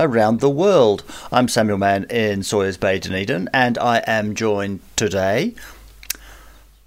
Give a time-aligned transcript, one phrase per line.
[0.00, 1.04] around the world.
[1.30, 5.54] I'm Samuel Mann in Sawyers Bay, Dunedin, and I am joined today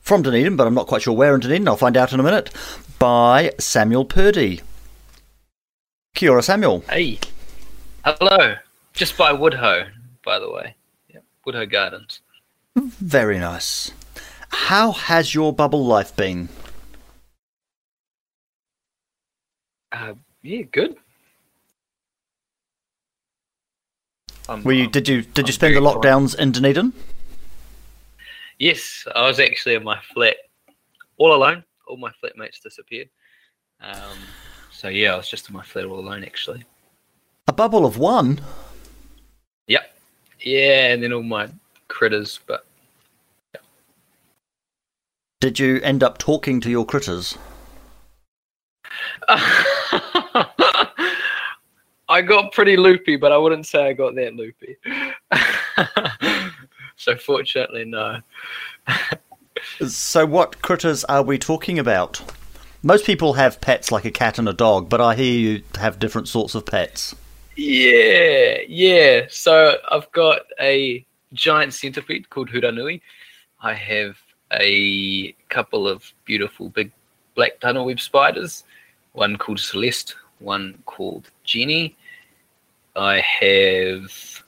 [0.02, 2.24] from Dunedin, but I'm not quite sure where in Dunedin, I'll find out in a
[2.24, 2.50] minute,
[2.98, 4.62] by Samuel Purdy.
[6.16, 6.84] Kia ora, Samuel.
[6.90, 7.20] Hey.
[8.04, 8.56] Hello.
[8.94, 9.90] Just by Woodhaugh,
[10.26, 10.76] by the way.
[11.10, 11.24] Yep.
[11.46, 12.20] Woodhaugh Gardens.
[12.76, 13.92] Very nice.
[14.50, 16.50] How has your bubble life been?
[19.92, 20.98] Uh, yeah, good.
[24.50, 24.88] Um, Were you?
[24.88, 25.22] Did you?
[25.22, 26.94] Did you spend the lockdowns in Dunedin?
[28.60, 30.36] Yes, I was actually in my flat,
[31.18, 31.64] all alone.
[31.88, 33.10] All my flatmates disappeared.
[33.82, 34.18] Um,
[34.72, 36.64] so yeah, I was just in my flat all alone actually.
[37.48, 38.42] A bubble of one.
[39.68, 39.96] Yep.
[40.42, 41.50] Yeah, and then all my
[41.88, 42.66] critters, but.
[43.54, 43.62] Yeah.
[45.42, 47.38] Did you end up talking to your critters?
[52.14, 54.78] I got pretty loopy, but I wouldn't say I got that loopy.
[56.96, 58.20] so fortunately, no.
[59.88, 62.22] so what critters are we talking about?
[62.84, 65.98] Most people have pets like a cat and a dog, but I hear you have
[65.98, 67.16] different sorts of pets.
[67.56, 69.22] Yeah, yeah.
[69.28, 71.04] So I've got a
[71.34, 73.02] giant centipede called Huranui.
[73.60, 74.18] I have
[74.52, 76.92] a couple of beautiful big
[77.34, 78.66] black tunnel web spiders,
[79.14, 81.98] one called Celeste, one called Jenny.
[82.96, 84.44] I have,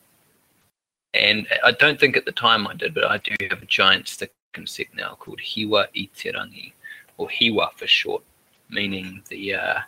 [1.14, 4.08] and I don't think at the time I did, but I do have a giant
[4.08, 6.74] stick insect now called Hiwa-i-te-rangi,
[7.18, 8.24] or Hiwa for short,
[8.70, 9.80] meaning the uh,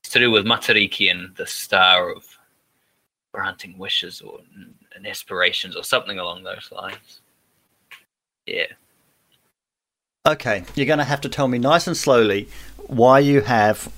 [0.00, 2.24] it's to do with Matariki and the star of
[3.32, 4.40] granting wishes or
[4.94, 7.20] and aspirations or something along those lines.
[8.46, 8.66] Yeah.
[10.26, 12.48] Okay, you're going to have to tell me nice and slowly
[12.86, 13.92] why you have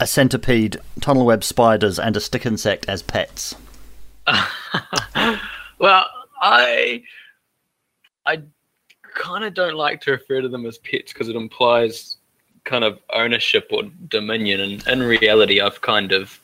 [0.00, 3.54] a centipede, tunnel web spiders, and a stick insect as pets?
[5.78, 6.06] well,
[6.40, 7.02] I
[8.26, 8.42] I
[9.14, 12.16] kind of don't like to refer to them as pets because it implies
[12.64, 14.60] kind of ownership or dominion.
[14.60, 16.40] And in reality, I've kind of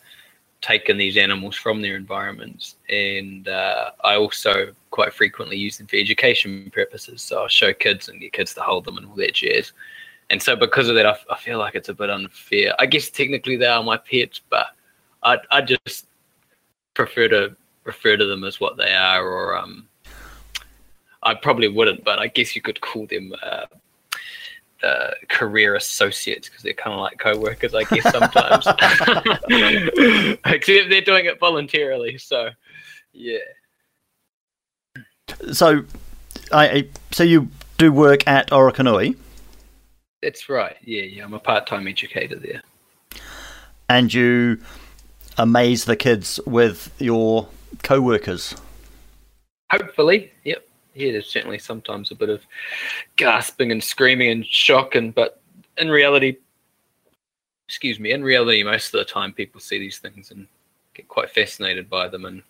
[0.60, 5.96] taken these animals from their environments, and uh, I also quite frequently use them for
[5.96, 7.22] education purposes.
[7.22, 9.72] So I'll show kids and get kids to hold them and all that jazz.
[10.30, 12.74] And so because of that, I, I feel like it's a bit unfair.
[12.78, 14.66] I guess technically they are my pets, but
[15.22, 16.06] I I just
[16.94, 19.88] prefer to refer to them as what they are, or um,
[21.22, 23.66] I probably wouldn't, but I guess you could call them uh,
[24.82, 28.66] uh, career associates because they're kind of like co-workers, I guess sometimes.
[30.44, 32.50] Except they're doing it voluntarily, so
[33.12, 33.38] yeah.
[35.52, 35.84] So,
[36.52, 37.48] I so you
[37.78, 39.16] do work at Orokonui.
[40.22, 40.76] That's right.
[40.82, 41.24] Yeah, yeah.
[41.24, 42.62] I'm a part-time educator there.
[43.88, 44.60] And you
[45.38, 47.48] amaze the kids with your
[47.82, 48.56] co-workers.
[49.70, 50.66] Hopefully, yep.
[50.94, 52.40] Yeah, there's certainly sometimes a bit of
[53.16, 55.42] gasping and screaming and shock, and but
[55.76, 56.38] in reality,
[57.68, 60.46] excuse me, in reality, most of the time people see these things and
[60.94, 62.42] get quite fascinated by them, and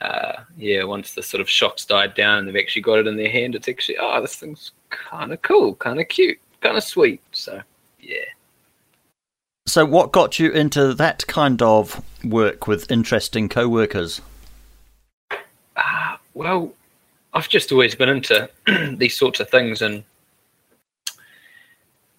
[0.00, 3.18] uh, yeah, once the sort of shocks died down and they've actually got it in
[3.18, 6.84] their hand, it's actually oh, this thing's kind of cool, kind of cute kind of
[6.84, 7.20] sweet.
[7.32, 7.60] So,
[8.00, 8.24] yeah.
[9.66, 14.20] So, what got you into that kind of work with interesting co-workers?
[15.30, 16.72] Uh, well,
[17.34, 18.48] I've just always been into
[18.96, 20.04] these sorts of things, and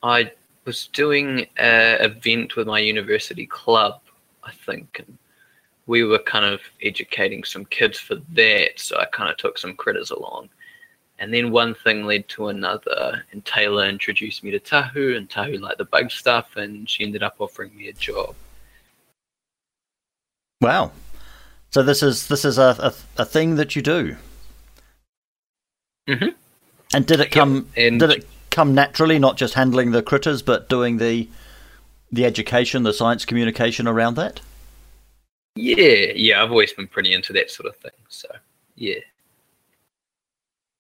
[0.04, 0.32] I
[0.66, 4.00] was doing an event with my university club,
[4.44, 5.18] I think, and
[5.88, 8.74] we were kind of educating some kids for that.
[8.76, 10.50] So I kind of took some critters along,
[11.20, 15.60] and then one thing led to another, and Taylor introduced me to Tahu, and Tahu
[15.60, 18.36] liked the bug stuff, and she ended up offering me a job.
[20.62, 20.92] Wow.
[21.72, 22.76] So this is this is a
[23.18, 24.16] a, a thing that you do.
[26.08, 26.34] Mhm.
[26.94, 27.70] And did it come?
[27.78, 31.30] and- did it come naturally, not just handling the critters, but doing the
[32.12, 34.42] the education, the science communication around that?
[35.56, 37.92] Yeah, yeah, I've always been pretty into that sort of thing.
[38.08, 38.28] So,
[38.76, 39.00] yeah.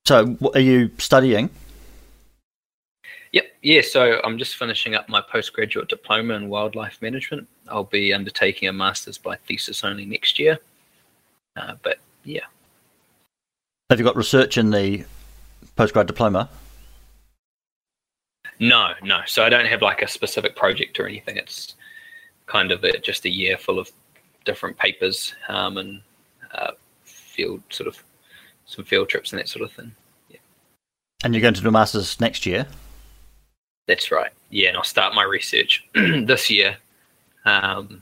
[0.09, 1.51] So, what are you studying?
[3.31, 7.47] Yep, yeah, so I'm just finishing up my postgraduate diploma in wildlife management.
[7.67, 10.57] I'll be undertaking a master's by thesis only next year.
[11.55, 12.45] Uh, but yeah,
[13.91, 15.05] Have you got research in the
[15.77, 16.49] postgrad diploma?
[18.57, 19.21] no, no.
[19.27, 21.37] So I don't have like a specific project or anything.
[21.37, 21.75] It's
[22.47, 23.91] kind of a, just a year full of
[24.43, 26.01] different papers um, and
[26.55, 26.71] uh,
[27.03, 28.03] field sort of
[28.69, 29.91] some field trips and that sort of thing.
[31.23, 32.65] And you're going to do a masters next year.
[33.87, 34.31] That's right.
[34.49, 36.77] Yeah, and I'll start my research this year.
[37.45, 38.01] Um,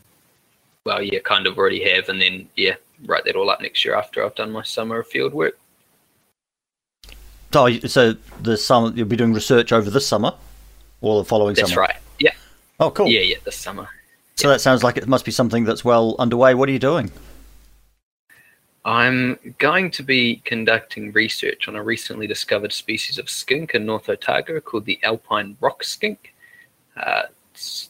[0.85, 2.75] well, yeah, kind of already have, and then yeah,
[3.05, 5.57] write that all up next year after I've done my summer of field work.
[7.53, 10.33] So, so the summer you'll be doing research over this summer,
[11.01, 11.87] or the following That's summer.
[11.87, 12.01] That's right.
[12.19, 12.31] Yeah,
[12.79, 13.07] Oh, cool.
[13.07, 13.37] yeah, yeah.
[13.43, 13.87] This summer.
[14.35, 16.53] So that sounds like it must be something that's well underway.
[16.53, 17.11] What are you doing?
[18.87, 24.07] I'm going to be conducting research on a recently discovered species of skink in North
[24.07, 26.33] Otago called the alpine rock skink.
[26.95, 27.89] Uh, it's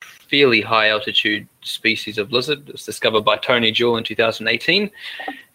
[0.00, 2.66] fairly high altitude species of lizard.
[2.70, 4.90] It was discovered by Tony Jewell in 2018,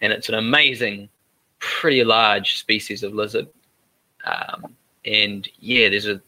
[0.02, 1.10] and it's an amazing,
[1.58, 3.48] pretty large species of lizard.
[4.24, 6.22] Um, and yeah, there's a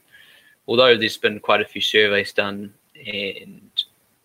[0.68, 2.74] although there's been quite a few surveys done
[3.06, 3.69] and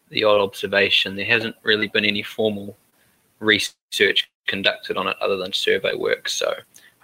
[0.08, 2.79] the odd observation, there hasn't really been any formal
[3.41, 3.75] research
[4.47, 6.29] conducted on it other than survey work.
[6.29, 6.53] So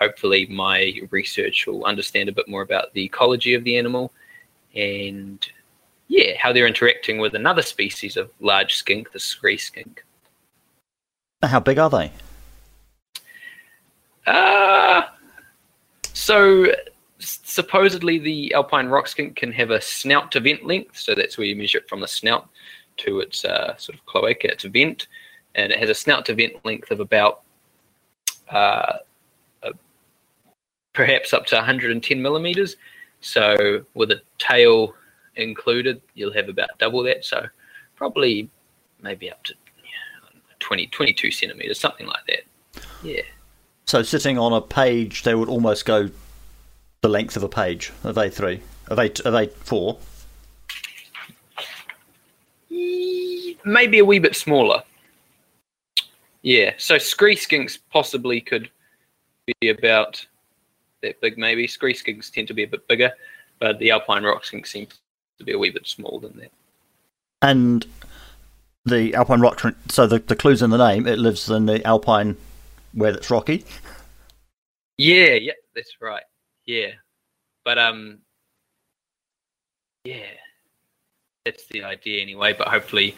[0.00, 4.12] hopefully my research will understand a bit more about the ecology of the animal
[4.74, 5.46] and
[6.08, 10.04] yeah, how they're interacting with another species of large skink, the scree skink.
[11.42, 12.10] How big are they?
[14.26, 15.02] Uh,
[16.12, 16.66] so
[17.18, 21.46] supposedly the alpine rock skink can have a snout to vent length, so that's where
[21.46, 22.48] you measure it from the snout
[22.98, 25.06] to its uh, sort of cloaca, its vent,
[25.56, 27.42] and it has a snout to vent length of about
[28.50, 28.98] uh,
[29.62, 29.72] uh,
[30.92, 32.76] perhaps up to 110 millimeters.
[33.20, 34.94] So with a tail
[35.34, 37.24] included, you'll have about double that.
[37.24, 37.46] So
[37.96, 38.48] probably
[39.02, 42.82] maybe up to yeah, 20, 22 centimeters, something like that.
[43.02, 43.22] Yeah.
[43.86, 46.10] So sitting on a page, they would almost go
[47.00, 49.98] the length of a page of A3, of A of A4.
[53.64, 54.82] maybe a wee bit smaller.
[56.46, 58.70] Yeah, so scree skinks possibly could
[59.60, 60.24] be about
[61.02, 61.36] that big.
[61.36, 63.10] Maybe scree skinks tend to be a bit bigger,
[63.58, 65.00] but the alpine rock skink seems
[65.40, 66.52] to be a wee bit smaller than that.
[67.42, 67.84] And
[68.84, 69.60] the alpine rock.
[69.88, 71.08] So the the clues in the name.
[71.08, 72.36] It lives in the alpine
[72.92, 73.64] where it's rocky.
[74.98, 76.22] Yeah, yeah, that's right.
[76.64, 76.92] Yeah,
[77.64, 78.18] but um,
[80.04, 80.30] yeah,
[81.44, 82.52] that's the idea anyway.
[82.56, 83.16] But hopefully,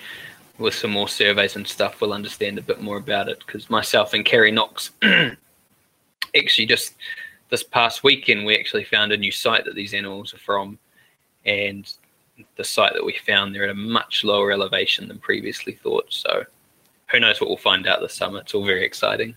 [0.58, 3.38] with some more surveys and stuff, we'll understand a bit more about it.
[3.40, 4.90] Because myself and Carey Knox,
[6.36, 6.94] actually, just
[7.50, 10.78] this past weekend, we actually found a new site that these animals are from,
[11.44, 11.92] and
[12.56, 16.06] the site that we found, they're at a much lower elevation than previously thought.
[16.10, 16.44] So,
[17.08, 18.40] who knows what we'll find out this summer?
[18.40, 19.34] It's all very exciting.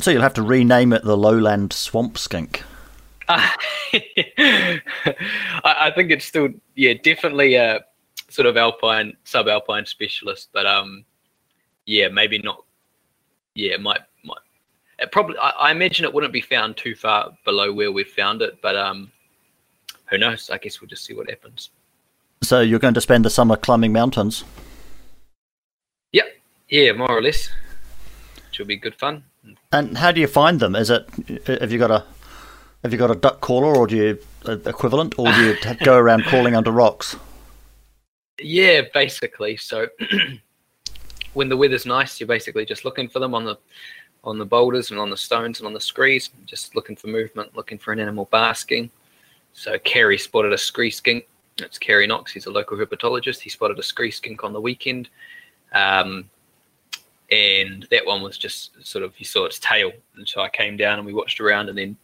[0.00, 2.62] So you'll have to rename it the lowland swamp skink.
[3.28, 3.48] Uh,
[3.92, 4.80] I,
[5.64, 7.80] I think it's still, yeah, definitely a
[8.28, 11.04] sort of alpine, subalpine specialist, but um,
[11.86, 12.64] yeah, maybe not.
[13.54, 14.38] Yeah, it might might.
[14.98, 18.42] It probably, I, I imagine it wouldn't be found too far below where we've found
[18.42, 19.10] it, but um,
[20.06, 20.50] who knows?
[20.50, 21.70] I guess we'll just see what happens.
[22.42, 24.44] So you're going to spend the summer climbing mountains.
[26.12, 26.26] Yep,
[26.68, 27.50] yeah, more or less.
[28.48, 29.24] Which will be good fun.
[29.72, 30.74] And how do you find them?
[30.74, 31.08] Is it
[31.46, 32.04] have you got a
[32.82, 35.96] have you got a duck caller or do you uh, equivalent or do you go
[35.96, 37.16] around crawling under rocks?
[38.40, 39.56] Yeah, basically.
[39.56, 39.88] So
[41.34, 43.58] when the weather's nice, you're basically just looking for them on the
[44.24, 47.56] on the boulders and on the stones and on the screes, just looking for movement,
[47.56, 48.90] looking for an animal basking.
[49.52, 51.26] So Carey spotted a scree skink.
[51.56, 52.32] That's Carey Knox.
[52.32, 53.40] He's a local herpetologist.
[53.40, 55.08] He spotted a scree skink on the weekend.
[55.72, 56.28] Um,
[57.30, 59.92] and that one was just sort of, you saw its tail.
[60.16, 61.96] And so I came down and we watched around, and then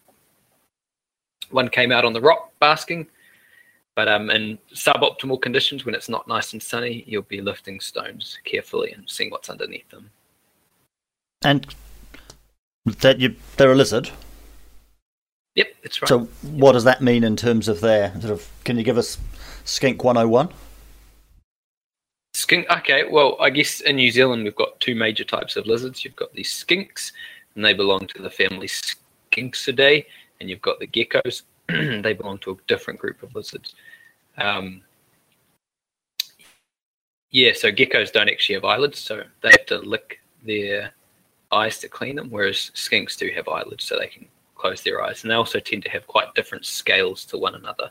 [1.50, 3.06] one came out on the rock basking.
[3.96, 8.38] But um, in suboptimal conditions, when it's not nice and sunny, you'll be lifting stones
[8.44, 10.10] carefully and seeing what's underneath them.
[11.44, 11.66] And
[12.86, 14.10] that you they're a lizard.
[15.54, 16.08] Yep, that's right.
[16.08, 18.50] So what does that mean in terms of their sort of?
[18.64, 19.18] Can you give us
[19.64, 20.52] skink 101?
[22.44, 22.66] skink.
[22.70, 26.04] Okay, well, I guess in New Zealand we've got two major types of lizards.
[26.04, 27.12] You've got these skinks,
[27.54, 30.04] and they belong to the family Scincidae,
[30.40, 31.42] and you've got the geckos.
[32.02, 33.74] they belong to a different group of lizards.
[34.38, 34.82] Um,
[37.30, 40.92] yeah, so geckos don't actually have eyelids, so they have to lick their
[41.50, 45.22] eyes to clean them, whereas skinks do have eyelids, so they can close their eyes.
[45.22, 47.90] And they also tend to have quite different scales to one another.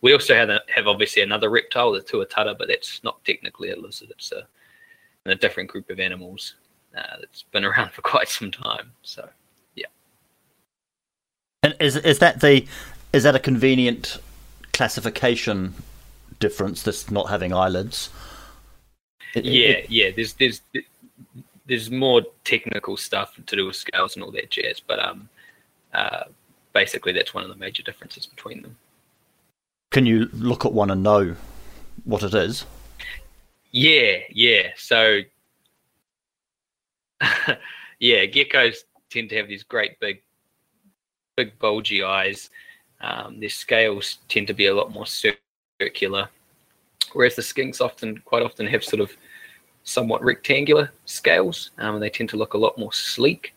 [0.00, 3.76] We also have, a, have obviously another reptile, the tuatara, but that's not technically a
[3.76, 4.10] lizard.
[4.10, 4.46] It's a,
[5.26, 6.54] a different group of animals
[6.96, 8.92] uh, that's been around for quite some time.
[9.02, 9.28] So,
[9.74, 9.86] yeah.
[11.62, 12.66] And is is that the
[13.12, 14.18] is that a convenient
[14.72, 15.74] classification
[16.40, 16.82] difference?
[16.82, 18.10] That's not having eyelids.
[19.34, 20.10] It, yeah, it, yeah.
[20.14, 20.60] There's there's
[21.66, 25.28] there's more technical stuff to do with scales and all that jazz, but um,
[25.92, 26.24] uh,
[26.72, 28.76] basically that's one of the major differences between them.
[29.90, 31.36] Can you look at one and know
[32.04, 32.64] what it is?
[33.70, 34.70] Yeah, yeah.
[34.76, 35.20] So,
[37.98, 38.78] yeah, geckos
[39.10, 40.22] tend to have these great big,
[41.36, 42.50] big bulgy eyes.
[43.00, 46.28] Um, their scales tend to be a lot more circular,
[47.12, 49.16] whereas the skinks often, quite often, have sort of
[49.84, 53.54] somewhat rectangular scales, um, and they tend to look a lot more sleek,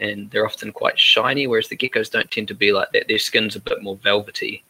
[0.00, 1.46] and they're often quite shiny.
[1.46, 3.08] Whereas the geckos don't tend to be like that.
[3.08, 4.64] Their skin's a bit more velvety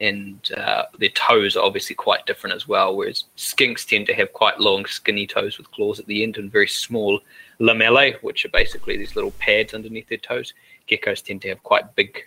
[0.00, 2.94] and uh, their toes are obviously quite different as well.
[2.94, 6.52] Whereas skinks tend to have quite long, skinny toes with claws at the end and
[6.52, 7.20] very small
[7.60, 10.54] lamellae, which are basically these little pads underneath their toes.
[10.88, 12.24] Geckos tend to have quite big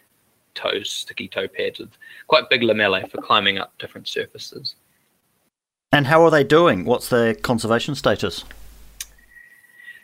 [0.56, 1.90] toes, sticky toe pads with
[2.28, 4.76] quite big lamellae for climbing up different surfaces.
[5.92, 6.86] And how are they doing?
[6.86, 8.46] What's their conservation status?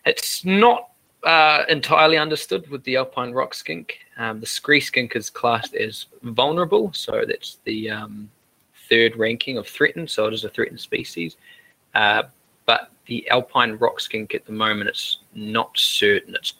[0.05, 0.89] It's not
[1.23, 3.99] uh, entirely understood with the alpine rock skink.
[4.17, 8.29] Um, the scree skink is classed as vulnerable, so that's the um,
[8.89, 11.37] third ranking of threatened, so it is a threatened species.
[11.93, 12.23] Uh,
[12.65, 16.35] but the alpine rock skink at the moment, it's not certain.
[16.35, 16.53] It's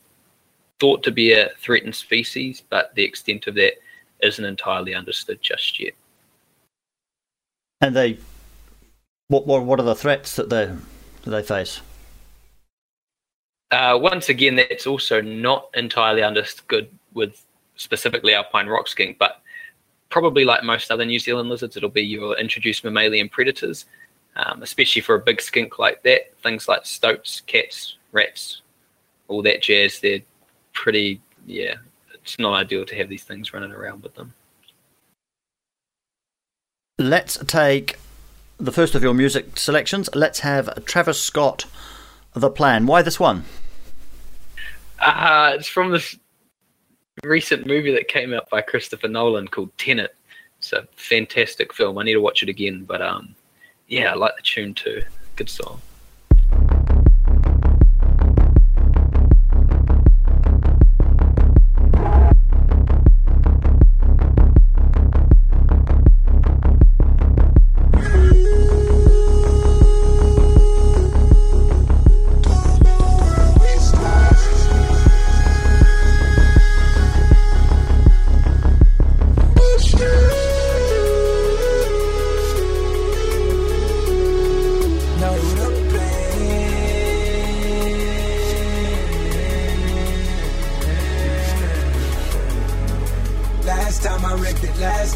[0.80, 3.74] thought to be a threatened species, but the extent of that
[4.22, 5.94] isn't entirely understood just yet.
[7.82, 8.18] And they,
[9.28, 10.66] what what what are the threats that they
[11.24, 11.82] that they face?
[13.70, 19.42] Uh, once again, that's also not entirely understood with specifically alpine rock skink, but
[20.10, 23.86] probably like most other New Zealand lizards, it'll be your introduced mammalian predators,
[24.38, 26.34] um, especially for a big skink like that.
[26.42, 28.62] Things like stoats, cats, rats,
[29.28, 30.22] all that jazz, they're
[30.78, 31.76] pretty, yeah,
[32.14, 34.34] it's not ideal to have these things running around with them.
[37.00, 37.98] Let's take
[38.60, 40.10] the first of your music selections.
[40.14, 41.66] Let's have Travis Scott
[42.34, 42.86] the plan.
[42.86, 43.44] Why this one?
[45.00, 46.18] Uh, it's from this
[47.24, 50.16] recent movie that came out by Christopher Nolan called Tenet.
[50.60, 51.98] It's a fantastic film.
[51.98, 53.36] I need to watch it again, but um,
[53.88, 55.04] yeah, I like the tune too.
[55.36, 55.82] Good song.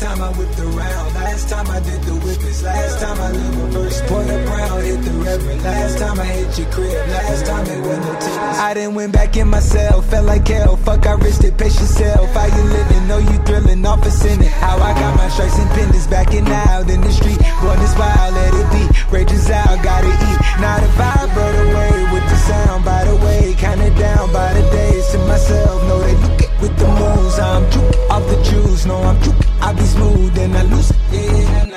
[0.02, 1.14] time I whipped around.
[1.14, 2.64] Last time I did the whippers.
[2.64, 5.62] Last time I lived first boy the brown, hit the reverend.
[5.64, 7.08] Last time I hit your crib.
[7.14, 8.58] Last time it went no tears.
[8.58, 10.10] I didn't went back in myself.
[10.10, 10.76] Felt like hell.
[10.78, 11.56] Fuck, I risked it.
[11.58, 12.28] Pace yourself.
[12.34, 13.08] How you living?
[13.08, 13.86] Know you thrilling.
[13.86, 14.48] Off a senate.
[14.48, 16.08] How I got my stripes and pendants.
[16.08, 17.40] Back and out in the street.
[17.62, 18.84] Born this wild, let it be.
[19.14, 20.40] Rages out, gotta eat.
[20.60, 22.84] Not a vibe, but away with the sound.
[22.84, 25.06] By the way, kinda down by the days.
[25.12, 27.40] To myself, know they look with the moves.
[27.40, 28.86] I'm juke off the juice.
[28.86, 29.36] No, I'm juke.
[29.62, 31.71] I be smooth and I lose it.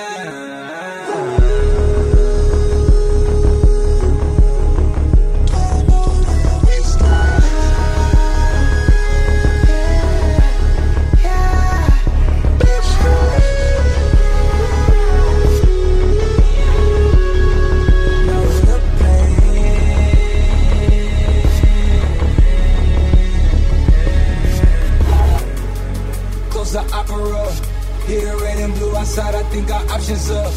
[29.15, 30.53] side, I think our options up.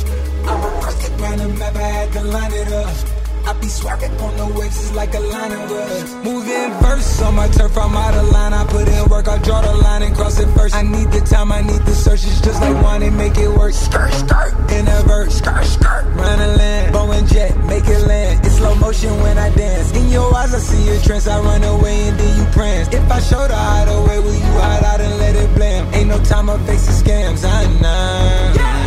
[0.49, 3.16] I'm a plastic random map, I had to line it up.
[6.23, 8.53] Moving verse on my turf, I'm out of line.
[8.53, 10.75] I put in work I draw the line and cross it first.
[10.75, 12.25] I need the time, I need the search.
[12.25, 13.73] It's just like wine and make it work.
[13.73, 15.37] Skirt, skirt, in a verse.
[15.37, 16.91] Skirt, skirt, run a land.
[16.91, 18.45] Bow and jet, make it land.
[18.45, 19.95] It's slow motion when I dance.
[19.95, 21.27] In your eyes, I see your trance.
[21.27, 22.93] I run away and then you prance.
[22.93, 25.85] If I show the hideaway, will you hide out and let it blame?
[25.93, 27.45] Ain't no time, I face the scams.
[27.45, 28.53] I know.
[28.55, 28.86] Yeah.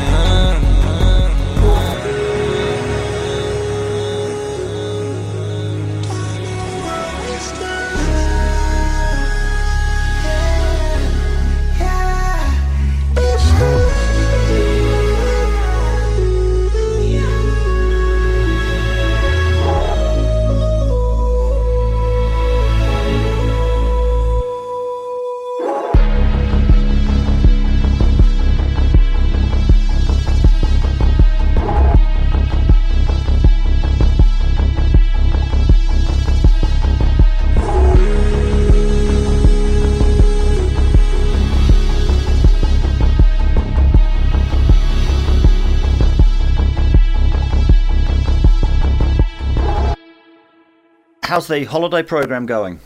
[51.50, 52.80] The holiday program going?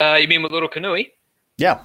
[0.00, 1.04] Uh, you mean with Little Canoe?
[1.58, 1.80] Yeah.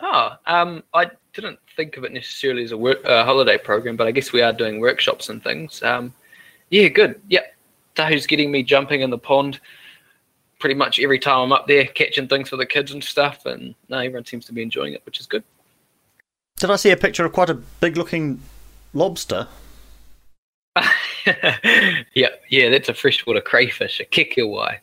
[0.00, 4.06] Oh, um, I didn't think of it necessarily as a work, uh, holiday program, but
[4.06, 5.82] I guess we are doing workshops and things.
[5.82, 6.12] Um,
[6.70, 7.20] yeah, good.
[7.28, 7.40] Yeah,
[7.94, 9.60] Tahu's getting me jumping in the pond
[10.60, 13.46] pretty much every time I'm up there, catching things for the kids and stuff.
[13.46, 15.44] And no, everyone seems to be enjoying it, which is good.
[16.58, 18.40] Did I see a picture of quite a big-looking
[18.92, 19.46] lobster?
[22.14, 24.78] yeah, yeah, that's a freshwater crayfish, a kekiwai.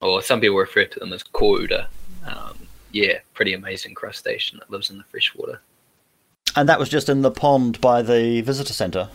[0.00, 1.86] Or some people refer to them as kōura.
[2.26, 2.58] Um,
[2.92, 5.60] yeah, pretty amazing crustacean that lives in the freshwater.
[6.54, 9.08] And that was just in the pond by the visitor centre?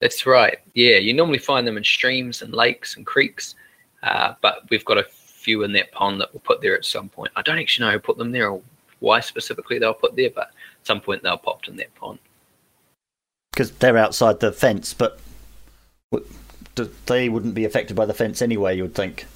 [0.00, 0.58] That's right.
[0.74, 3.54] Yeah, you normally find them in streams and lakes and creeks,
[4.02, 7.08] uh, but we've got a few in that pond that we'll put there at some
[7.08, 7.32] point.
[7.36, 8.60] I don't actually know who put them there or
[9.00, 12.18] why specifically they'll put there, but at some point they'll popped in that pond
[13.52, 15.20] because they're outside the fence, but
[17.06, 18.76] they wouldn't be affected by the fence anyway.
[18.76, 19.26] You would think.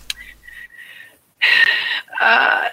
[2.19, 2.71] Uh,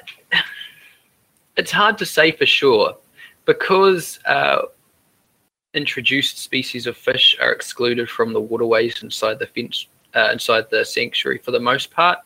[1.58, 2.96] it's hard to say for sure
[3.44, 4.62] because uh,
[5.74, 10.86] introduced species of fish are excluded from the waterways inside the fence, uh, inside the
[10.86, 12.20] sanctuary for the most part.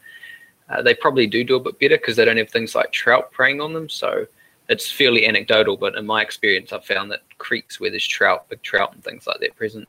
[0.70, 3.32] Uh, they probably do do a bit better because they don't have things like trout
[3.32, 3.89] preying on them.
[3.89, 4.28] So
[4.69, 8.62] it's fairly anecdotal, but in my experience, I've found that creeks where there's trout, big
[8.62, 9.88] trout, and things like that present,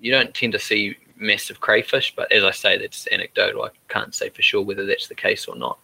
[0.00, 2.14] you don't tend to see massive crayfish.
[2.14, 3.64] But as I say, that's anecdotal.
[3.64, 5.78] I can't say for sure whether that's the case or not.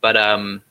[0.00, 0.62] But um,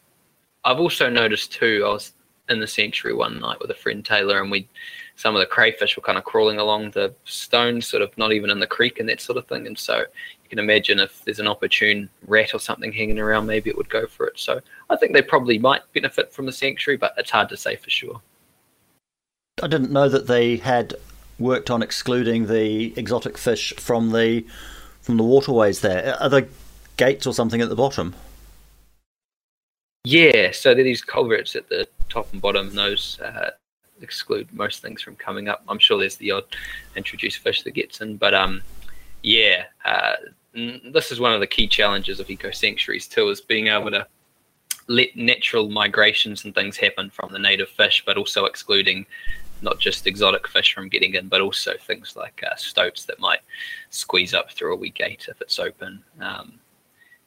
[0.63, 1.83] I've also noticed too.
[1.85, 2.13] I was
[2.49, 4.67] in the sanctuary one night with a friend Taylor, and we
[5.15, 8.49] some of the crayfish were kind of crawling along the stones, sort of not even
[8.49, 9.67] in the creek and that sort of thing.
[9.67, 10.05] And so
[10.49, 14.07] can imagine if there's an opportune rat or something hanging around, maybe it would go
[14.07, 14.37] for it.
[14.37, 14.59] So
[14.89, 17.89] I think they probably might benefit from the sanctuary, but it's hard to say for
[17.89, 18.21] sure.
[19.61, 20.95] I didn't know that they had
[21.37, 24.45] worked on excluding the exotic fish from the
[25.01, 26.15] from the waterways there.
[26.21, 26.47] Are there
[26.97, 28.13] gates or something at the bottom?
[30.03, 32.73] Yeah, so there are these culverts at the top and bottom.
[32.73, 33.51] Those uh,
[34.01, 35.63] exclude most things from coming up.
[35.67, 36.45] I'm sure there's the odd
[36.95, 38.61] introduced fish that gets in, but um,
[39.23, 40.15] yeah, uh,
[40.53, 44.07] this is one of the key challenges of eco sanctuaries too, is being able to
[44.87, 49.05] let natural migrations and things happen from the native fish, but also excluding
[49.61, 53.41] not just exotic fish from getting in, but also things like uh, stoats that might
[53.89, 56.03] squeeze up through a wee gate if it's open.
[56.19, 56.53] Um,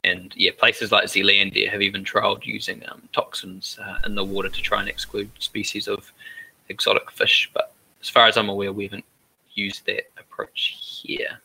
[0.04, 4.48] and yeah, places like Zealandia have even trialled using um, toxins uh, in the water
[4.48, 6.12] to try and exclude species of
[6.68, 7.50] exotic fish.
[7.54, 9.04] But as far as I'm aware, we haven't
[9.54, 11.38] used that approach here.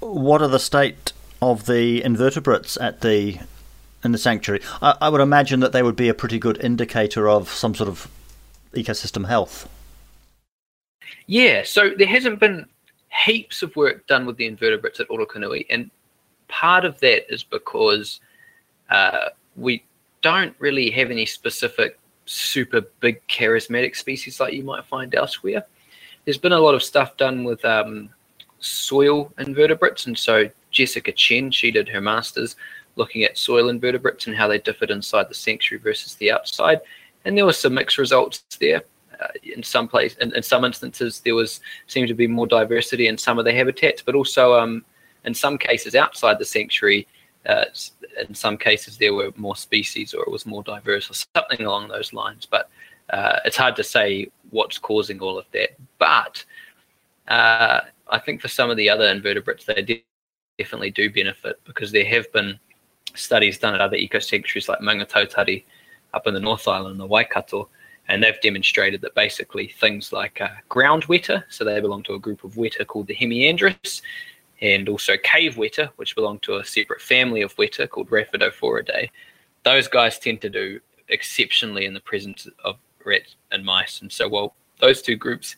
[0.00, 3.38] What are the state of the invertebrates at the
[4.02, 4.62] in the sanctuary?
[4.80, 7.88] I, I would imagine that they would be a pretty good indicator of some sort
[7.88, 8.10] of
[8.72, 9.68] ecosystem health.
[11.26, 12.66] Yeah, so there hasn't been
[13.24, 15.90] heaps of work done with the invertebrates at Orokonui, and
[16.48, 18.20] part of that is because
[18.88, 19.84] uh, we
[20.22, 25.64] don't really have any specific super big charismatic species like you might find elsewhere.
[26.24, 28.10] There's been a lot of stuff done with um,
[28.60, 32.56] soil invertebrates, and so Jessica Chen, she did her masters
[32.96, 36.80] looking at soil invertebrates and how they differed inside the sanctuary versus the outside,
[37.24, 38.82] and there were some mixed results there.
[39.20, 43.06] Uh, in some place, in, in, some instances, there was seemed to be more diversity
[43.06, 44.82] in some of the habitats, but also um,
[45.24, 47.06] in some cases outside the sanctuary,
[47.46, 47.66] uh,
[48.26, 51.88] in some cases there were more species or it was more diverse or something along
[51.88, 52.46] those lines.
[52.46, 52.70] But
[53.10, 55.70] uh, it's hard to say what's causing all of that.
[55.98, 56.44] But
[57.28, 60.04] uh, I think for some of the other invertebrates, they
[60.58, 62.58] definitely do benefit because there have been
[63.14, 65.64] studies done at other eco sanctuaries like Maungatautari
[66.12, 67.68] up in the North Island and the Waikato,
[68.08, 72.18] and they've demonstrated that basically things like uh, ground weta, so they belong to a
[72.18, 74.02] group of weta called the Hemiandrus,
[74.60, 79.08] and also cave weta, which belong to a separate family of weta called Rhaphidophoridae.
[79.64, 84.28] Those guys tend to do exceptionally in the presence of rats and mice, and so
[84.28, 85.56] while those two groups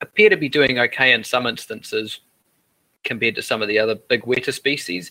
[0.00, 2.20] appear to be doing okay in some instances
[3.04, 5.10] compared to some of the other big weta species,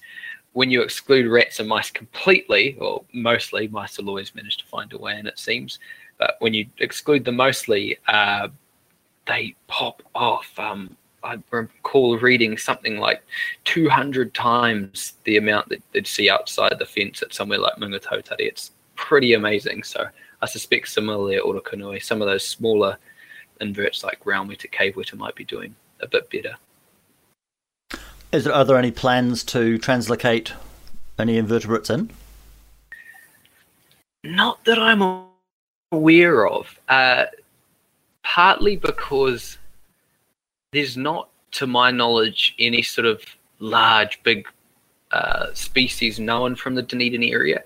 [0.54, 4.92] when you exclude rats and mice completely, or mostly, mice will always manage to find
[4.94, 5.80] a way in, it seems.
[6.18, 8.48] But when you exclude them mostly, uh,
[9.28, 10.52] they pop off.
[10.58, 13.22] Um, I recall reading something like
[13.66, 18.40] 200 times the amount that they'd see outside the fence at somewhere like Maungatautari.
[18.40, 19.84] It's pretty amazing.
[19.84, 20.08] So
[20.42, 22.98] I suspect similarly at Orokonui, some of those smaller
[23.62, 26.56] inverts like ground weta, cave weta might be doing a bit better.
[28.32, 30.52] Is there, are there any plans to translocate
[31.18, 32.10] any invertebrates in?
[34.24, 35.28] Not that I'm
[35.92, 36.80] aware of.
[36.90, 37.26] Uh,
[38.24, 39.58] partly because
[40.74, 43.24] there's not, to my knowledge, any sort of
[43.60, 44.48] large, big
[45.12, 47.64] uh, species known from the Dunedin area.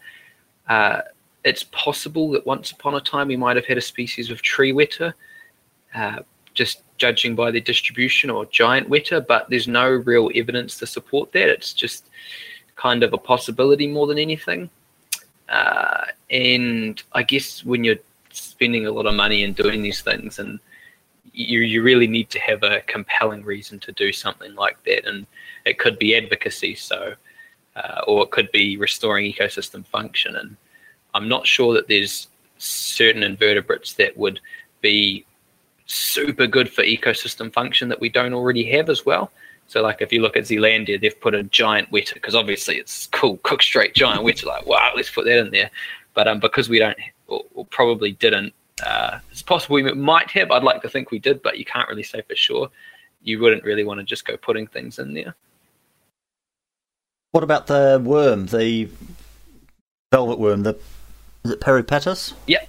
[0.70, 1.02] Uh,
[1.44, 4.72] it's possible that once upon a time we might have had a species of tree
[4.72, 5.14] weta,
[5.96, 6.20] uh,
[6.54, 11.32] just judging by their distribution or giant weta, but there's no real evidence to support
[11.32, 11.50] that.
[11.50, 12.10] It's just
[12.76, 14.70] kind of a possibility more than anything.
[15.50, 17.98] Uh, and I guess when you're
[18.32, 20.60] spending a lot of money and doing these things, and
[21.34, 25.26] you you really need to have a compelling reason to do something like that, and
[25.66, 27.14] it could be advocacy, so
[27.76, 30.36] uh, or it could be restoring ecosystem function.
[30.36, 30.56] And
[31.14, 32.28] I'm not sure that there's
[32.58, 34.40] certain invertebrates that would
[34.82, 35.26] be
[35.92, 39.32] super good for ecosystem function that we don't already have as well.
[39.68, 43.08] So, like if you look at Zealandia, they've put a giant weta because obviously it's
[43.08, 44.46] cool, Cook Strait giant weta.
[44.46, 45.70] Like, wow, let's put that in there.
[46.14, 48.54] But um, because we don't, or, or probably didn't,
[48.86, 50.52] uh, it's possible we might have.
[50.52, 52.70] I'd like to think we did, but you can't really say for sure.
[53.24, 55.36] You wouldn't really want to just go putting things in there.
[57.32, 58.90] What about the worm, the
[60.12, 60.78] velvet worm, the
[61.46, 62.34] is it Peripatus?
[62.48, 62.68] Yep.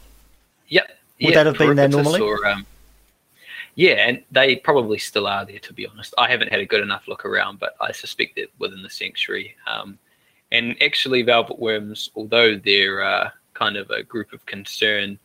[0.68, 0.86] Yep.
[1.20, 2.20] Would yeah, that have been there normally?
[2.20, 2.64] Or, um,
[3.74, 5.58] yeah, and they probably still are there.
[5.58, 8.48] To be honest, I haven't had a good enough look around, but I suspect that
[8.58, 9.56] within the sanctuary.
[9.66, 9.98] Um,
[10.50, 15.18] and actually, velvet worms, although they're uh, kind of a group of concern,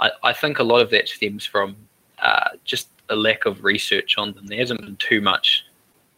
[0.00, 1.76] I, I, think a lot of that stems from
[2.18, 4.46] uh, just a lack of research on them.
[4.46, 5.64] There hasn't been too much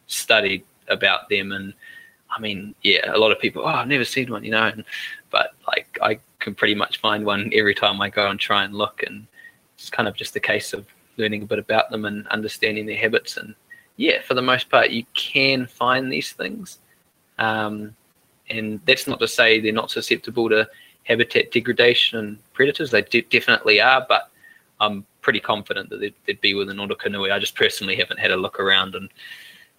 [0.07, 1.75] studied about them, and
[2.31, 4.85] I mean, yeah, a lot of people, oh, I've never seen one, you know, and,
[5.31, 8.75] but like I can pretty much find one every time I go and try and
[8.75, 9.27] look, and
[9.75, 12.97] it's kind of just a case of learning a bit about them and understanding their
[12.97, 13.37] habits.
[13.37, 13.55] And
[13.97, 16.79] yeah, for the most part, you can find these things.
[17.39, 17.95] Um,
[18.49, 20.69] and that's not to say they're not susceptible to
[21.05, 22.91] habitat degradation and predators.
[22.91, 24.31] They de- definitely are, but
[24.81, 27.33] I'm pretty confident that they'd, they'd be within Orokonui.
[27.33, 29.11] I just personally haven't had a look around and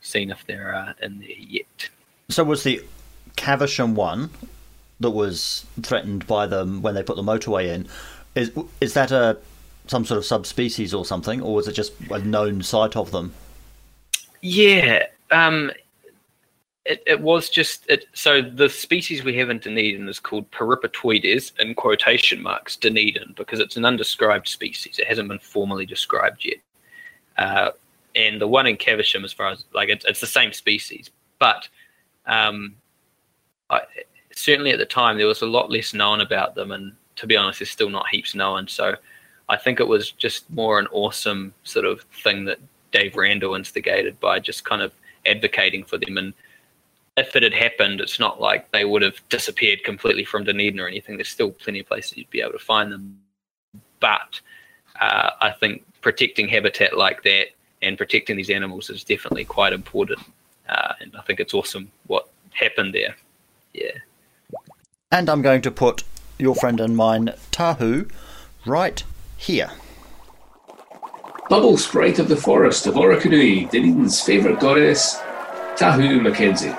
[0.02, 1.90] seen if they're in there yet.
[2.30, 2.82] So was the
[3.36, 4.30] Caversham one
[5.00, 7.88] that was threatened by them when they put the motorway in?
[8.36, 9.38] Is is that a
[9.88, 13.34] some sort of subspecies or something, or was it just a known site of them?
[14.42, 15.72] Yeah, um,
[16.86, 21.52] it, it was just it, so the species we have in Dunedin is called Peripatoides
[21.60, 24.98] in quotation marks Dunedin because it's an undescribed species.
[24.98, 26.58] It hasn't been formally described yet.
[27.38, 27.72] Uh,
[28.16, 31.68] and the one in Caversham, as far as like it's, it's the same species, but
[32.26, 32.76] um,
[33.70, 33.82] I,
[34.34, 37.36] certainly at the time there was a lot less known about them, and to be
[37.36, 38.68] honest, there's still not heaps known.
[38.68, 38.96] So
[39.50, 42.60] I think it was just more an awesome sort of thing that
[42.92, 44.94] Dave Randall instigated by just kind of
[45.26, 46.18] advocating for them.
[46.18, 46.34] And
[47.16, 50.88] if it had happened, it's not like they would have disappeared completely from Dunedin or
[50.88, 51.18] anything.
[51.18, 53.20] There's still plenty of places you'd be able to find them.
[54.00, 54.42] But
[55.00, 57.48] uh, I think protecting habitat like that
[57.82, 60.20] and protecting these animals is definitely quite important.
[60.68, 63.16] Uh, and I think it's awesome what happened there.
[63.74, 63.92] Yeah.
[65.12, 66.04] And I'm going to put
[66.38, 68.10] your friend and mine, Tahu,
[68.66, 69.04] right
[69.38, 69.72] here.
[71.50, 75.16] Bubble Sprite of the Forest of Orokonui, Dunedin's favourite goddess,
[75.78, 76.76] Tahu Mackenzie.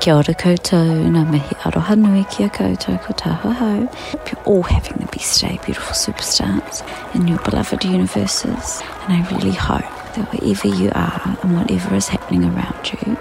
[0.00, 3.86] Kia ora koutou, ngā mihi aroha nui kia koutou ko tahu hau.
[4.10, 6.82] Hope you're all having the best day, beautiful superstars,
[7.14, 8.82] in your beloved universes.
[9.02, 13.16] And I really hope that wherever you are and whatever is happening around you,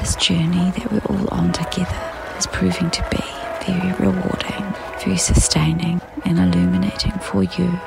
[0.00, 3.22] this journey that we're all on together is proving to be
[3.64, 4.66] very rewarding,
[5.04, 7.78] very sustaining, and illuminating for you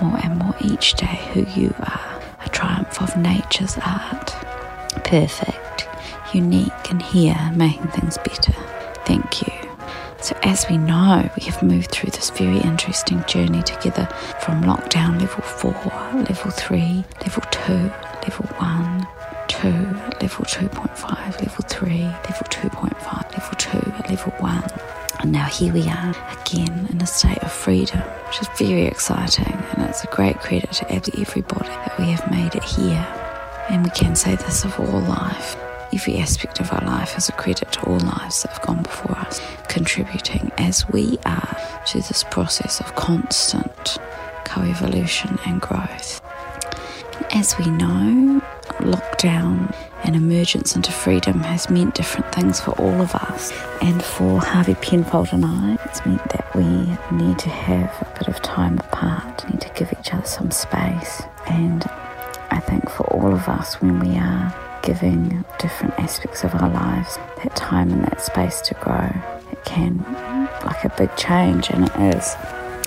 [0.00, 4.34] more and more each day who you are, a triumph of nature's art.
[5.04, 5.88] perfect,
[6.34, 8.52] unique, and here making things better.
[9.04, 9.52] Thank you.
[10.20, 14.06] So, as we know, we have moved through this very interesting journey together
[14.40, 15.72] from lockdown level 4,
[16.28, 19.06] level 3, level 2, level 1,
[19.48, 19.68] 2,
[20.20, 24.97] level 2.5, level 3, level 2.5, level 2, level 1.
[25.20, 29.52] And now here we are again in a state of freedom, which is very exciting.
[29.72, 33.06] And it's a great credit to everybody that we have made it here.
[33.68, 35.56] And we can say this of all life.
[35.92, 39.16] Every aspect of our life is a credit to all lives that have gone before
[39.18, 43.98] us, contributing as we are to this process of constant
[44.44, 46.20] co-evolution and growth.
[47.32, 48.40] As we know,
[48.80, 53.52] lockdown and emergence into freedom has meant different things for all of us.
[53.82, 56.64] And for Harvey Penfold and I, it's meant that we
[57.16, 61.22] need to have a bit of time apart, need to give each other some space.
[61.48, 61.84] And
[62.50, 67.18] I think for all of us, when we are giving different aspects of our lives
[67.42, 69.10] that time and that space to grow,
[69.52, 69.98] it can
[70.64, 72.34] like a big change, and it is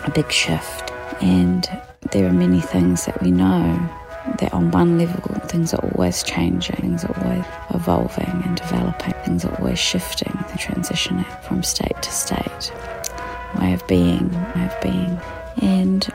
[0.04, 0.92] a big shift.
[1.22, 1.70] And
[2.12, 3.90] there are many things that we know
[4.40, 9.46] that on one level things are always changing, things are always evolving and developing, things
[9.46, 12.72] are always shifting and transitioning from state to state.
[13.60, 15.20] Way of being, way of being.
[15.62, 16.08] And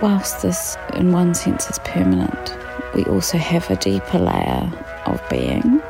[0.00, 2.56] whilst this in one sense is permanent,
[2.94, 4.72] we also have a deeper layer
[5.06, 5.80] of being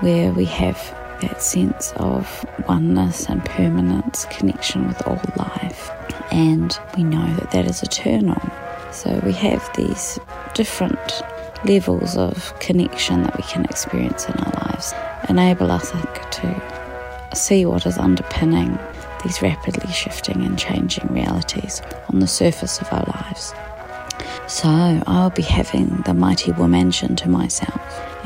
[0.00, 0.76] where we have
[1.20, 5.90] that sense of oneness and permanence, connection with all life.
[6.30, 8.40] And we know that that is eternal.
[8.96, 10.18] So we have these
[10.54, 11.22] different
[11.66, 14.94] levels of connection that we can experience in our lives,
[15.28, 18.78] enable us I think, to see what is underpinning
[19.22, 23.52] these rapidly shifting and changing realities on the surface of our lives.
[24.48, 24.70] So
[25.06, 27.78] I'll be having the mighty womansion to myself,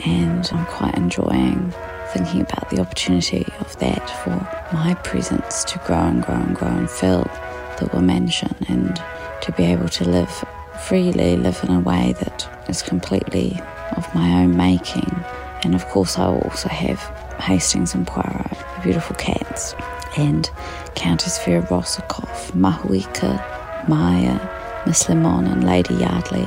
[0.07, 1.75] and I'm quite enjoying
[2.13, 4.31] thinking about the opportunity of that for
[4.73, 7.25] my presence to grow and grow and grow and fill
[7.79, 9.03] the womansion and
[9.41, 10.45] to be able to live
[10.81, 13.61] freely, live in a way that is completely
[13.97, 15.25] of my own making.
[15.63, 16.99] And of course, I will also have
[17.41, 19.75] Hastings and Poirot, the beautiful cats,
[20.17, 20.51] and
[20.95, 24.39] Countess Vera Rossakoff, Mahuika, Maya,
[24.87, 26.47] Miss Lemon, and Lady Yardley,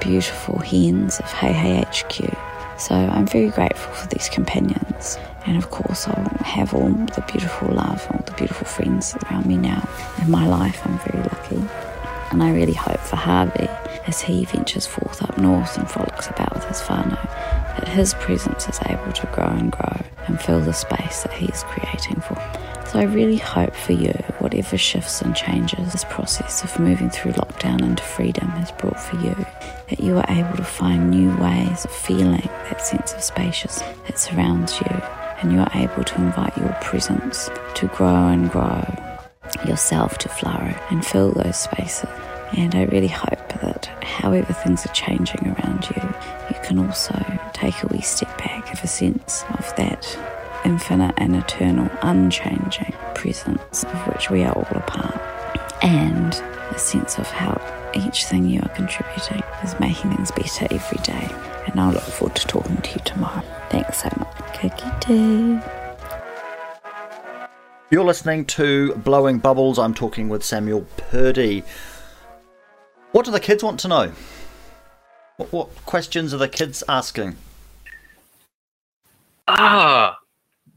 [0.00, 2.78] beautiful hens of Hey Hey HQ.
[2.78, 5.18] So I'm very grateful for these companions.
[5.46, 9.56] And of course, I'll have all the beautiful love, all the beautiful friends around me
[9.56, 9.88] now.
[10.20, 11.91] In my life, I'm very lucky.
[12.32, 13.68] And I really hope for Harvey,
[14.06, 17.22] as he ventures forth up north and frolics about with his whānau,
[17.76, 21.44] that his presence is able to grow and grow and fill the space that he
[21.46, 22.36] is creating for.
[22.86, 27.32] So I really hope for you, whatever shifts and changes this process of moving through
[27.32, 29.36] lockdown into freedom has brought for you,
[29.90, 34.18] that you are able to find new ways of feeling that sense of spacious that
[34.18, 35.02] surrounds you,
[35.42, 38.84] and you are able to invite your presence to grow and grow,
[39.66, 42.08] yourself to flourish and fill those spaces.
[42.56, 46.02] And I really hope that however things are changing around you,
[46.50, 47.14] you can also
[47.52, 50.18] take a wee step back, have a sense of that
[50.64, 55.20] infinite and eternal, unchanging presence of which we are all a part,
[55.82, 56.34] and
[56.74, 57.60] a sense of how
[57.94, 61.28] each thing you are contributing is making things better every day.
[61.66, 63.42] And I'll look forward to talking to you tomorrow.
[63.70, 64.28] Thanks so much.
[64.54, 65.81] Kikite.
[67.92, 69.78] You're listening to Blowing Bubbles.
[69.78, 71.62] I'm talking with Samuel Purdy.
[73.10, 74.12] What do the kids want to know?
[75.36, 77.36] What, what questions are the kids asking?
[79.46, 80.16] Ah,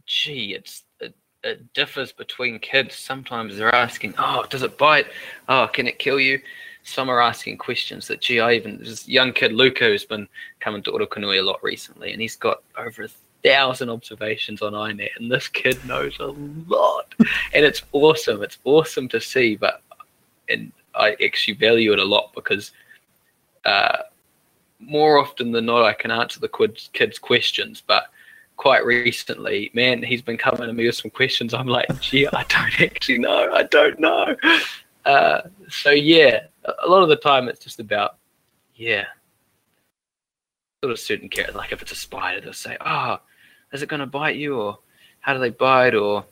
[0.05, 2.95] gee, it's it, it differs between kids.
[2.95, 5.07] Sometimes they're asking, "Oh, does it bite?
[5.47, 6.41] Oh, can it kill you?"
[6.83, 10.27] Some are asking questions that, gee, I even this young kid Luca who's been
[10.59, 13.07] coming to Orokonui a lot recently, and he's got over a
[13.45, 16.27] thousand observations on iNat, and this kid knows a
[16.67, 17.13] lot,
[17.53, 18.41] and it's awesome.
[18.41, 19.81] It's awesome to see, but
[20.49, 22.71] and I actually value it a lot because
[23.65, 23.97] uh,
[24.79, 28.07] more often than not, I can answer the kids' kids' questions, but
[28.57, 31.53] quite recently, man, he's been coming to me with some questions.
[31.53, 33.51] I'm like, gee, I don't actually know.
[33.51, 34.35] I don't know.
[35.05, 36.45] Uh, so yeah,
[36.83, 38.17] a lot of the time it's just about,
[38.75, 39.05] yeah,
[40.83, 41.55] sort of certain characters.
[41.55, 43.19] Like if it's a spider, they'll say, oh,
[43.71, 44.59] is it going to bite you?
[44.59, 44.79] Or
[45.21, 45.95] how do they bite?
[45.95, 46.25] Or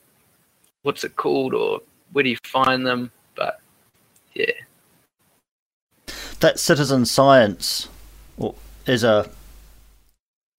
[0.84, 1.54] what's it called?
[1.54, 3.12] Or where do you find them?
[3.36, 3.60] But
[4.34, 4.52] yeah.
[6.40, 7.88] That citizen science
[8.86, 9.30] is a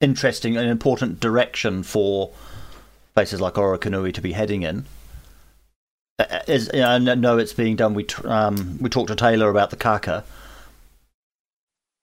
[0.00, 2.30] interesting and important direction for
[3.14, 4.84] places like Orokonui to be heading in.
[6.46, 7.94] Is, I know it's being done.
[7.94, 10.24] We um, we talked to Taylor about the kaka.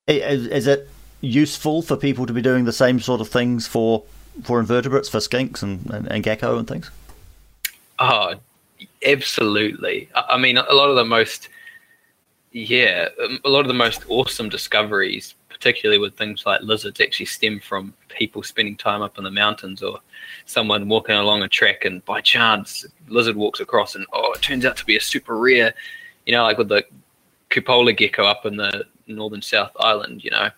[0.08, 0.90] Is, is it
[1.22, 4.04] useful for people to be doing the same sort of things for
[4.44, 6.90] for invertebrates, for skinks and, and, and gecko and things?
[8.00, 8.36] Oh,
[9.06, 10.10] absolutely.
[10.16, 11.50] I mean, a lot of the most,
[12.52, 17.28] yeah, um, a lot of the most awesome discoveries, particularly with things like lizards, actually
[17.28, 20.00] stem from people spending time up in the mountains or
[20.46, 24.66] someone walking along a track and by chance lizard walks across and oh, it turns
[24.66, 25.74] out to be a super rare,
[26.26, 26.84] you know, like with the
[27.50, 30.50] cupola gecko up in the northern South Island, you know.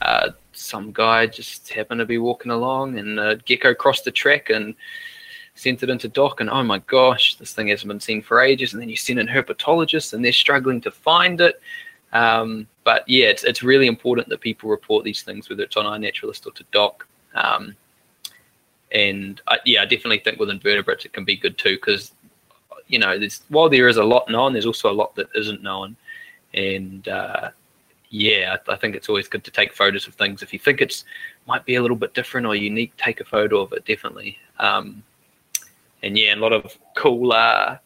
[0.00, 4.50] Uh, some guy just happened to be walking along and a gecko crossed the track
[4.50, 4.74] and
[5.54, 8.72] sent it into DOC and oh my gosh this thing hasn't been seen for ages.
[8.72, 11.60] And then you send in herpetologists and they're struggling to find it.
[12.12, 15.86] Um, but yeah it's, it's really important that people report these things whether it's on
[15.86, 17.74] iNaturalist or to doc um,
[18.90, 22.12] and I, yeah i definitely think with invertebrates it can be good too because
[22.92, 25.96] you know while there is a lot known there's also a lot that isn't known.
[26.54, 27.50] And uh,
[28.12, 30.42] yeah, I, I think it's always good to take photos of things.
[30.42, 31.04] If you think it's
[31.46, 34.38] might be a little bit different or unique, take a photo of it definitely.
[34.58, 35.02] Um,
[36.02, 37.78] and yeah, a lot of cool, uh,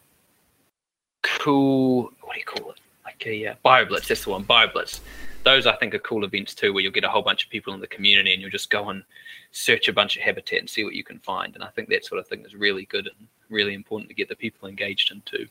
[1.22, 2.10] cool.
[2.22, 2.80] What do you call it?
[3.04, 4.08] Like a uh, BioBlitz.
[4.08, 4.44] That's the one.
[4.44, 4.98] BioBlitz.
[5.44, 7.72] Those I think are cool events too, where you'll get a whole bunch of people
[7.72, 9.04] in the community and you'll just go and
[9.52, 11.54] search a bunch of habitat and see what you can find.
[11.54, 14.28] And I think that sort of thing is really good and really important to get
[14.28, 15.46] the people engaged in too.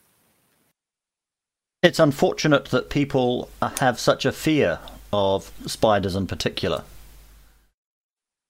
[1.85, 4.79] It's unfortunate that people have such a fear
[5.13, 6.83] of spiders in particular.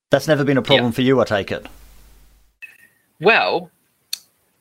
[0.10, 1.68] That's never been a problem for you, I take it.
[3.20, 3.72] Well,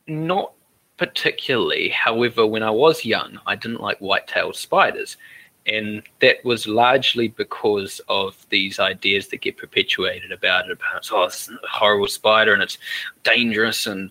[0.08, 0.54] not
[0.96, 1.90] particularly.
[1.90, 5.18] However, when I was young, I didn't like white-tailed spiders.
[5.66, 10.72] And that was largely because of these ideas that get perpetuated about it.
[10.72, 12.78] About, oh, it's a horrible spider and it's
[13.22, 13.86] dangerous.
[13.86, 14.10] And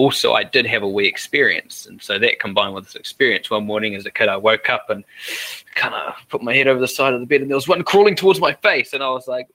[0.00, 1.84] also, I did have a wee experience.
[1.84, 4.88] And so that combined with this experience, one morning as a kid, I woke up
[4.88, 5.04] and
[5.74, 7.82] kind of put my head over the side of the bed and there was one
[7.82, 8.94] crawling towards my face.
[8.94, 9.48] And I was like,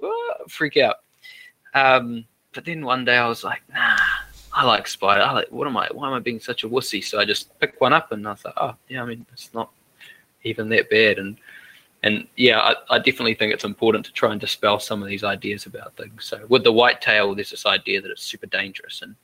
[0.47, 0.97] freak out.
[1.73, 3.97] Um, but then one day I was like, nah,
[4.53, 5.23] I like spider.
[5.23, 5.89] I like, what am I?
[5.91, 7.03] Why am I being such a wussy?
[7.03, 9.51] So I just picked one up and I was like, oh, yeah, I mean, it's
[9.51, 9.71] not
[10.43, 11.17] even that bad.
[11.17, 11.37] And
[12.03, 15.23] and yeah, I, I definitely think it's important to try and dispel some of these
[15.23, 16.23] ideas about things.
[16.23, 19.15] So with the white tail, there's this idea that it's super dangerous, and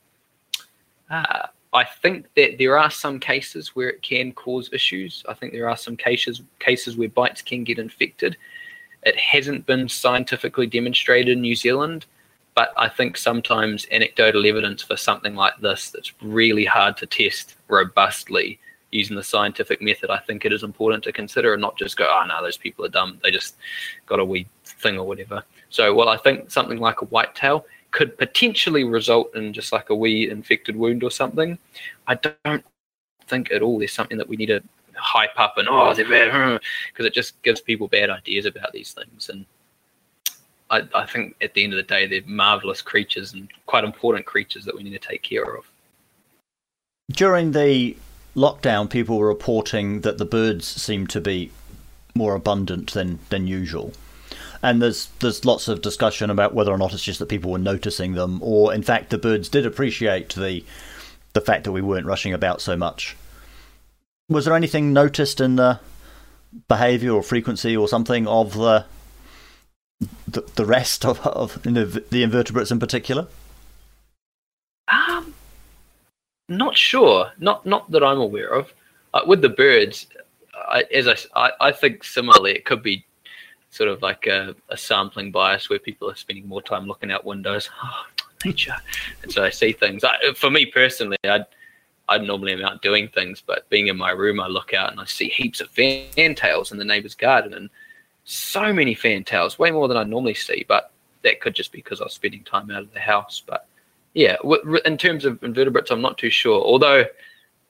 [1.12, 5.24] uh, I think that there are some cases where it can cause issues.
[5.28, 8.38] I think there are some cases cases where bites can get infected.
[9.04, 12.06] It hasn't been scientifically demonstrated in New Zealand,
[12.56, 17.56] but I think sometimes anecdotal evidence for something like this that's really hard to test
[17.67, 18.60] robustly
[18.91, 22.10] using the scientific method, I think it is important to consider and not just go,
[22.12, 23.19] oh no, those people are dumb.
[23.24, 23.56] They just
[24.06, 25.43] got a wee thing or whatever.
[25.69, 29.96] So, well, I think something like a whitetail could potentially result in just like a
[29.96, 31.58] wee infected wound or something.
[32.08, 32.66] I don't
[33.28, 34.62] think at all there's something that we need to
[34.96, 38.92] hype up and oh they're bad because it just gives people bad ideas about these
[38.92, 39.46] things and
[40.70, 44.26] I, I think at the end of the day they're marvelous creatures and quite important
[44.26, 45.66] creatures that we need to take care of
[47.10, 47.96] During the
[48.36, 51.52] lockdown, people were reporting that the birds seemed to be
[52.16, 53.94] more abundant than, than usual.
[54.63, 57.58] And there's there's lots of discussion about whether or not it's just that people were
[57.58, 60.63] noticing them, or in fact the birds did appreciate the
[61.34, 63.15] the fact that we weren't rushing about so much.
[64.30, 65.80] Was there anything noticed in the
[66.67, 68.86] behaviour or frequency or something of the
[70.28, 73.28] the, the rest of, of know, the invertebrates in particular?
[74.88, 75.34] Um,
[76.50, 77.32] not sure.
[77.39, 78.74] Not not that I'm aware of.
[79.13, 80.08] Uh, with the birds,
[80.56, 83.06] I, as I, I, I think similarly, it could be
[83.72, 87.26] sort of like a, a sampling bias where people are spending more time looking out
[87.26, 87.70] windows.
[87.84, 88.06] Oh,
[88.44, 88.76] nature,
[89.22, 90.04] and so I see things.
[90.04, 91.46] I, for me personally, I'd,
[92.10, 95.00] I normally am out doing things, but being in my room, I look out and
[95.00, 97.70] I see heaps of fantails in the neighbour's garden, and
[98.24, 100.66] so many fantails, way more than I normally see.
[100.68, 103.44] But that could just be because I was spending time out of the house.
[103.46, 103.68] But
[104.14, 104.38] yeah,
[104.86, 106.64] in terms of invertebrates, I'm not too sure.
[106.64, 107.06] Although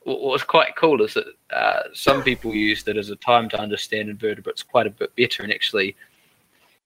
[0.04, 3.60] what was quite cool is that uh, some people used it as a time to
[3.60, 5.44] understand invertebrates quite a bit better.
[5.44, 5.96] And actually,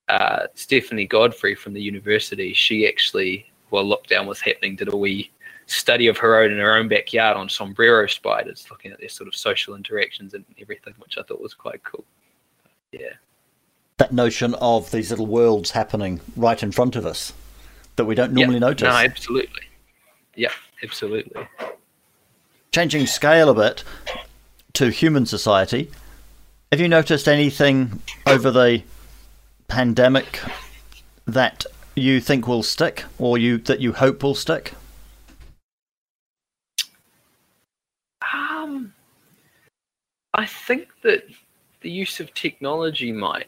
[0.10, 5.32] uh, Stephanie Godfrey from the university, she actually, while lockdown was happening, did a wee
[5.68, 9.28] study of her own in her own backyard on sombrero spiders, looking at their sort
[9.28, 12.04] of social interactions and everything, which I thought was quite cool.
[12.92, 13.14] Yeah.
[13.98, 17.34] that notion of these little worlds happening right in front of us
[17.96, 18.60] that we don't normally yeah.
[18.60, 18.84] notice.
[18.84, 19.64] No, absolutely.
[20.36, 20.52] Yeah,
[20.84, 21.48] absolutely.
[22.76, 23.86] Changing scale a bit
[24.74, 25.90] to human society,
[26.74, 28.84] have you noticed anything over the
[29.70, 30.42] pandemic
[31.26, 31.66] that
[31.96, 34.74] you think will stick or you that you hope will stick?
[38.34, 38.94] Um,
[40.34, 41.24] I think that
[41.80, 43.48] the use of technology might.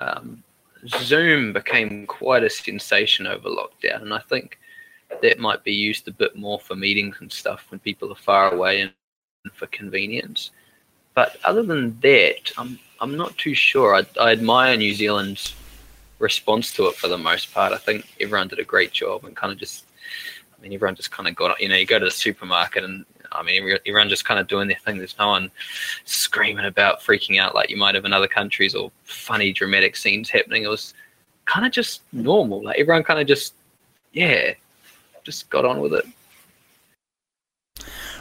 [0.00, 0.42] Um,
[0.88, 4.58] Zoom became quite a sensation over lockdown, and I think
[5.22, 8.52] that might be used a bit more for meetings and stuff when people are far
[8.52, 8.92] away and
[9.52, 10.50] for convenience.
[11.14, 13.94] But other than that, I'm I'm not too sure.
[13.94, 15.54] I, I admire New Zealand's
[16.18, 17.72] response to it for the most part.
[17.72, 19.84] I think everyone did a great job and kind of just,
[20.56, 23.04] I mean, everyone just kind of got, you know, you go to the supermarket and
[23.32, 24.96] I mean, everyone just kind of doing their thing.
[24.96, 25.50] There's no one
[26.04, 30.30] screaming about freaking out like you might have in other countries or funny dramatic scenes
[30.30, 30.62] happening.
[30.62, 30.94] It was
[31.44, 32.62] kind of just normal.
[32.64, 33.54] Like everyone kind of just,
[34.12, 34.54] yeah,
[35.26, 36.06] just got on with it.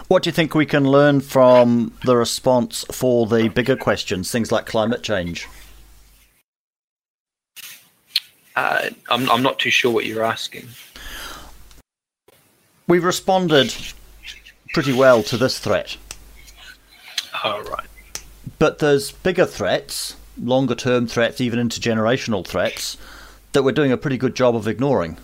[0.08, 4.52] What do you think we can learn from the response for the bigger questions, things
[4.52, 5.48] like climate change?
[8.56, 10.68] Uh, I'm, I'm not too sure what you're asking.
[12.88, 13.76] We've responded
[14.74, 15.98] pretty well to this threat.
[17.44, 17.88] Oh, right.
[18.58, 22.98] But there's bigger threats, longer term threats, even intergenerational threats,
[23.54, 25.18] that we're doing a pretty good job of ignoring.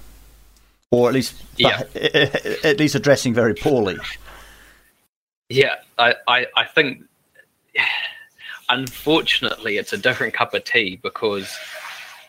[0.92, 1.84] Or at least, yeah.
[1.96, 3.98] Eh, eh, at least addressing very poorly.
[5.48, 7.04] Yeah, I, I, I think
[8.70, 11.58] unfortunately it's a different cup of tea because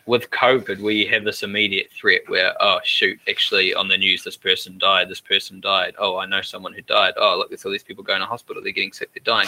[0.05, 4.35] with COVID we have this immediate threat where oh shoot actually on the news this
[4.35, 7.71] person died this person died oh I know someone who died oh look there's all
[7.71, 9.47] these people going to hospital they're getting sick they're dying.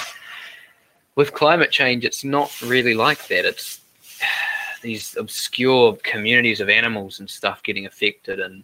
[1.16, 3.82] With climate change it's not really like that it's
[4.82, 8.63] these obscure communities of animals and stuff getting affected and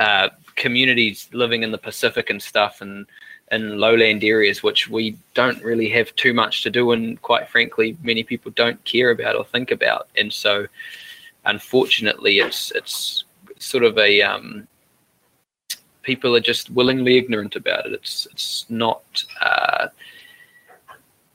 [0.00, 3.06] uh, communities living in the Pacific and stuff and
[3.52, 7.96] in lowland areas, which we don't really have too much to do, and quite frankly,
[8.02, 10.08] many people don't care about or think about.
[10.16, 10.66] And so,
[11.44, 13.24] unfortunately, it's it's
[13.58, 14.66] sort of a um,
[16.02, 17.92] people are just willingly ignorant about it.
[17.92, 19.24] It's it's not.
[19.40, 19.88] Uh,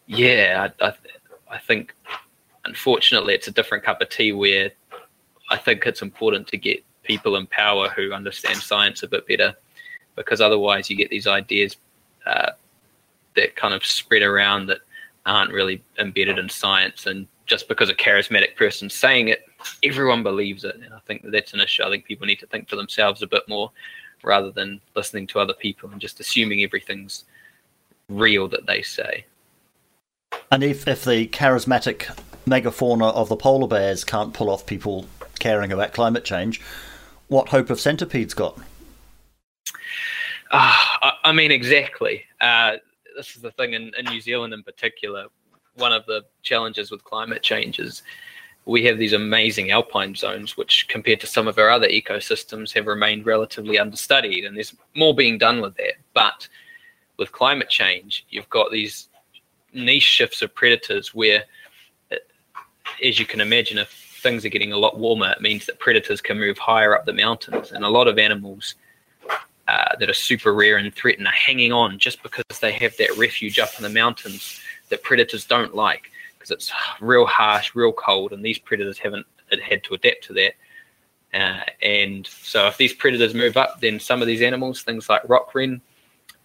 [0.08, 0.94] yeah, I, I,
[1.52, 1.94] I think
[2.64, 4.72] unfortunately it's a different cup of tea where
[5.52, 9.56] I think it's important to get people in power who understand science a bit better
[10.16, 11.78] because otherwise you get these ideas
[12.26, 12.52] uh,
[13.36, 14.80] that kind of spread around that
[15.26, 17.06] aren't really embedded in science.
[17.06, 19.46] And just because a charismatic person's saying it,
[19.84, 20.76] everyone believes it.
[20.76, 21.84] And I think that that's an issue.
[21.84, 23.72] I think people need to think for themselves a bit more
[24.24, 27.26] rather than listening to other people and just assuming everything's
[28.10, 29.26] real that they say.
[30.52, 35.08] And if, if the charismatic megafauna of the polar bears can't pull off people
[35.40, 36.62] caring about climate change,
[37.28, 38.58] what hope have centipedes got?
[40.52, 42.24] Uh, I, I, mean, exactly.
[42.40, 42.74] Uh,
[43.16, 45.28] this is the thing in, in New Zealand in particular.
[45.76, 48.04] One of the challenges with climate change is
[48.66, 52.88] we have these amazing alpine zones, which compared to some of our other ecosystems have
[52.88, 55.94] remained relatively understudied, and there's more being done with that.
[56.14, 56.48] But
[57.18, 59.08] with climate change, you've got these
[59.74, 61.44] niche shifts of predators where,
[62.12, 62.16] uh,
[63.04, 66.20] as you can imagine, if things are getting a lot warmer, it means that predators
[66.20, 68.74] can move higher up the mountains, and a lot of animals
[69.68, 73.16] uh, that are super rare and threatened are hanging on just because they have that
[73.18, 74.60] refuge up in the mountains
[74.90, 79.28] that predators don't like because it's real harsh, real cold, and these predators haven't
[79.64, 80.54] had to adapt to that.
[81.32, 85.22] Uh, and so, if these predators move up, then some of these animals, things like
[85.30, 85.80] rock wren,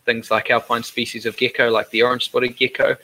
[0.04, 2.94] things like alpine species of gecko, like the orange spotted gecko,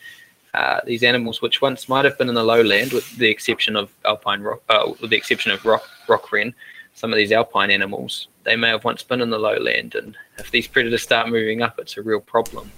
[0.57, 3.91] uh, these animals, which once might have been in the lowland, with the exception of
[4.07, 6.55] alpine rock, uh, with the exception of rock rock wren,
[6.95, 10.51] some of these alpine animals, they may have once been in the lowland, and if
[10.51, 12.73] these predators start moving up, it's a real problem.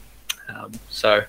[0.49, 1.23] Um, so,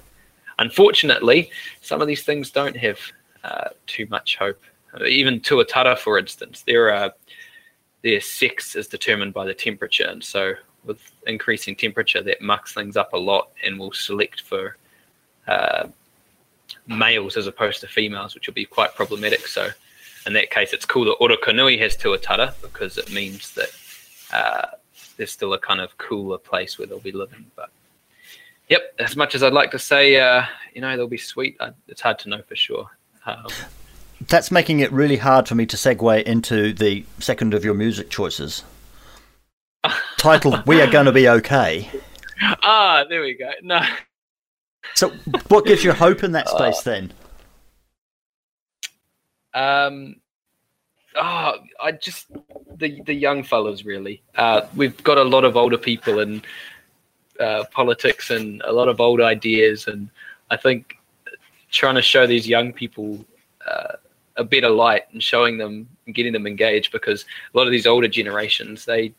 [0.58, 3.00] unfortunately, some of these things don't have
[3.44, 4.62] uh, too much hope.
[5.08, 7.14] Even tuatara, for instance, there are
[8.02, 12.98] their sex is determined by the temperature, and so with increasing temperature, that mucks things
[12.98, 14.78] up a lot and will select for
[15.48, 15.88] uh,
[16.90, 19.48] males as opposed to females, which will be quite problematic.
[19.48, 19.70] So
[20.26, 23.70] in that case, it's cool that Orokonui has tuatara because it means that
[24.34, 24.68] uh,
[25.18, 27.46] there's still a kind of cooler place where they'll be living.
[27.56, 27.70] But
[28.68, 31.72] yep, as much as I'd like to say, uh, you know, they'll be sweet, I,
[31.88, 32.90] it's hard to know for sure.
[33.26, 33.48] Um,
[34.28, 38.10] That's making it really hard for me to segue into the second of your music
[38.10, 38.64] choices.
[40.18, 41.90] Titled "We Are Going to Be Okay."
[42.42, 43.52] Ah, there we go.
[43.62, 43.82] No.
[44.96, 45.10] So,
[45.48, 47.14] what gives you hope in that space uh, then?
[49.54, 50.16] Um,
[51.16, 52.28] oh, I just
[52.76, 54.22] the the young fellas really.
[54.36, 56.42] Uh, we've got a lot of older people in
[57.40, 60.10] uh, politics and a lot of old ideas, and
[60.50, 60.96] I think
[61.72, 63.26] trying to show these young people
[63.66, 63.94] uh,
[64.38, 67.86] a better light and showing them and getting them engaged because a lot of these
[67.86, 69.14] older generations they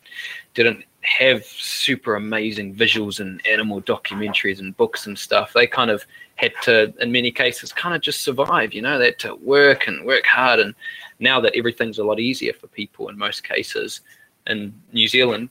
[0.54, 5.52] didn't have super amazing visuals and animal documentaries and books and stuff.
[5.52, 6.04] They kind of
[6.36, 8.74] had to, in many cases, kind of just survive.
[8.74, 10.74] You know, they had to work and work hard and
[11.20, 14.00] now that everything's a lot easier for people in most cases
[14.46, 15.50] in New Zealand,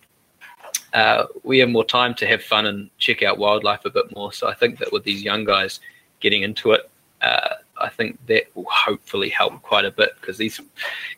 [0.94, 4.34] uh, we have more time to have fun and check out wildlife a bit more.
[4.34, 5.80] So I think that with these young guys
[6.20, 6.90] getting into it,
[7.22, 10.60] uh, I think that will hopefully help quite a bit because these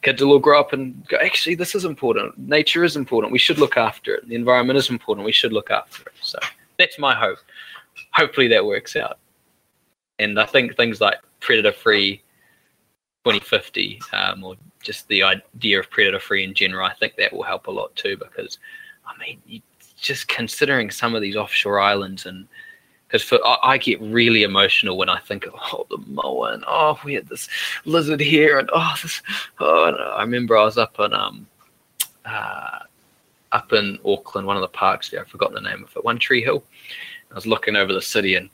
[0.01, 2.37] kids will all grow up and go, actually, this is important.
[2.37, 3.31] Nature is important.
[3.31, 4.27] We should look after it.
[4.27, 5.25] The environment is important.
[5.25, 6.13] We should look after it.
[6.21, 6.39] So
[6.77, 7.39] that's my hope.
[8.13, 9.19] Hopefully that works out.
[10.19, 12.21] And I think things like predator free
[13.25, 17.43] 2050 um, or just the idea of predator free in general, I think that will
[17.43, 18.57] help a lot too because,
[19.05, 19.61] I mean, you,
[19.99, 22.47] just considering some of these offshore islands and
[23.11, 26.63] because for I, I, get really emotional when I think of oh the moa and
[26.67, 27.49] oh we had this
[27.83, 29.21] lizard here and oh this
[29.59, 31.47] oh and I remember I was up on um
[32.25, 32.79] uh,
[33.51, 35.21] up in Auckland one of the parks there.
[35.21, 36.05] I've forgotten the name of it.
[36.05, 36.63] One Tree Hill.
[37.31, 38.49] I was looking over the city and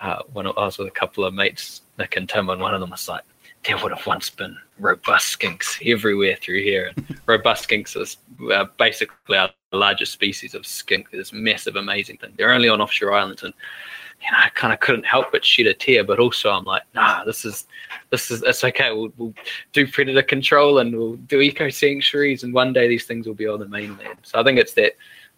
[0.00, 2.80] uh, when I was with a couple of mates Nick and Tim and one of
[2.80, 3.22] them was like
[3.64, 6.92] there would have once been robust skinks everywhere through here.
[6.96, 8.16] And robust skinks is
[8.52, 11.10] uh, basically our largest species of skink.
[11.10, 12.32] This massive, amazing thing.
[12.36, 13.54] They're only on offshore islands, and
[14.20, 16.04] you know, I kind of couldn't help but shed a tear.
[16.04, 17.66] But also, I'm like, nah, this is
[18.10, 18.92] this is it's okay.
[18.92, 19.34] We'll, we'll
[19.72, 23.46] do predator control and we'll do eco sanctuaries, and one day these things will be
[23.46, 24.18] on the mainland.
[24.22, 24.92] So I think it's that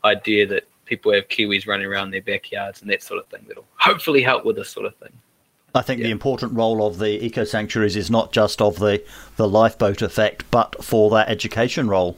[0.04, 3.64] idea that people have kiwis running around their backyards and that sort of thing that'll
[3.76, 5.12] hopefully help with this sort of thing.
[5.74, 6.06] I think yeah.
[6.06, 9.02] the important role of the eco sanctuaries is not just of the,
[9.36, 12.16] the lifeboat effect, but for that education role.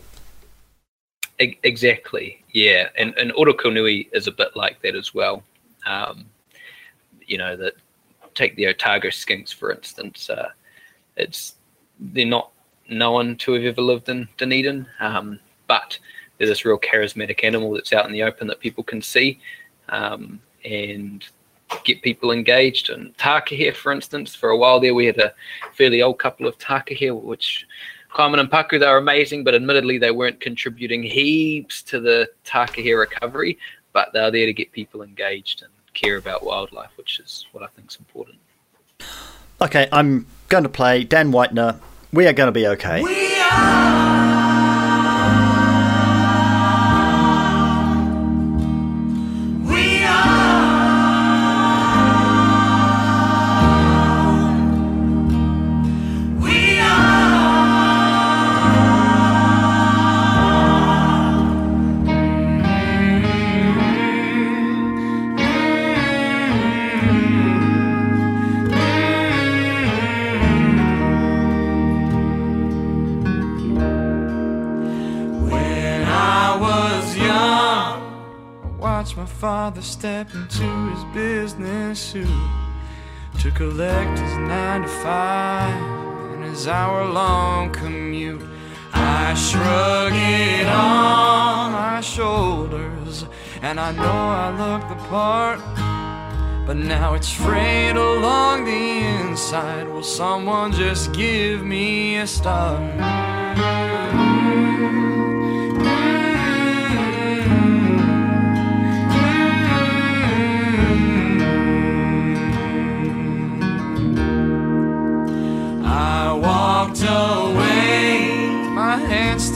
[1.38, 5.42] Exactly, yeah, and and Orokonui is a bit like that as well.
[5.84, 6.26] Um,
[7.26, 7.74] you know that
[8.34, 10.30] take the Otago skinks for instance.
[10.30, 10.48] Uh,
[11.16, 11.56] it's
[12.00, 12.50] they're not
[12.88, 15.98] known to have ever lived in Dunedin, um, but
[16.38, 19.38] they're this real charismatic animal that's out in the open that people can see,
[19.90, 21.26] um, and
[21.84, 22.90] get people engaged.
[22.90, 25.34] And Takahe, for instance, for a while there, we had a
[25.74, 27.66] fairly old couple of Takahe, which
[28.16, 32.98] Carmen and Paku, they were amazing, but admittedly, they weren't contributing heaps to the Takahe
[32.98, 33.58] recovery,
[33.92, 37.66] but they're there to get people engaged and care about wildlife, which is what I
[37.76, 38.38] think is important.
[39.60, 41.78] Okay, I'm going to play Dan Whitener.
[42.10, 43.02] We are going to be okay.
[79.76, 80.64] Father step into
[80.94, 82.26] his business suit
[83.38, 88.42] to collect his nine to five and his hour long commute.
[88.94, 93.26] I shrug it on my shoulders,
[93.60, 94.02] and I know
[94.44, 95.60] I look the part.
[96.66, 99.88] But now it's frayed along the inside.
[99.88, 102.80] Will someone just give me a start?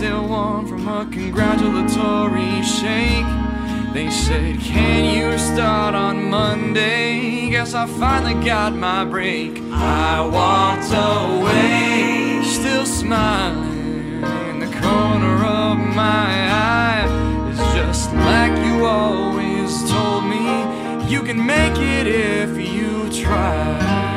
[0.01, 3.27] Still warm from a congratulatory shake.
[3.93, 7.51] They said, Can you start on Monday?
[7.51, 9.61] Guess I finally got my break.
[9.73, 14.23] I walked away, still smiling.
[14.51, 17.07] In the corner of my eye
[17.51, 20.45] It's just like you always told me.
[21.13, 24.10] You can make it if you try.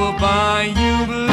[0.00, 1.29] will buy you blue.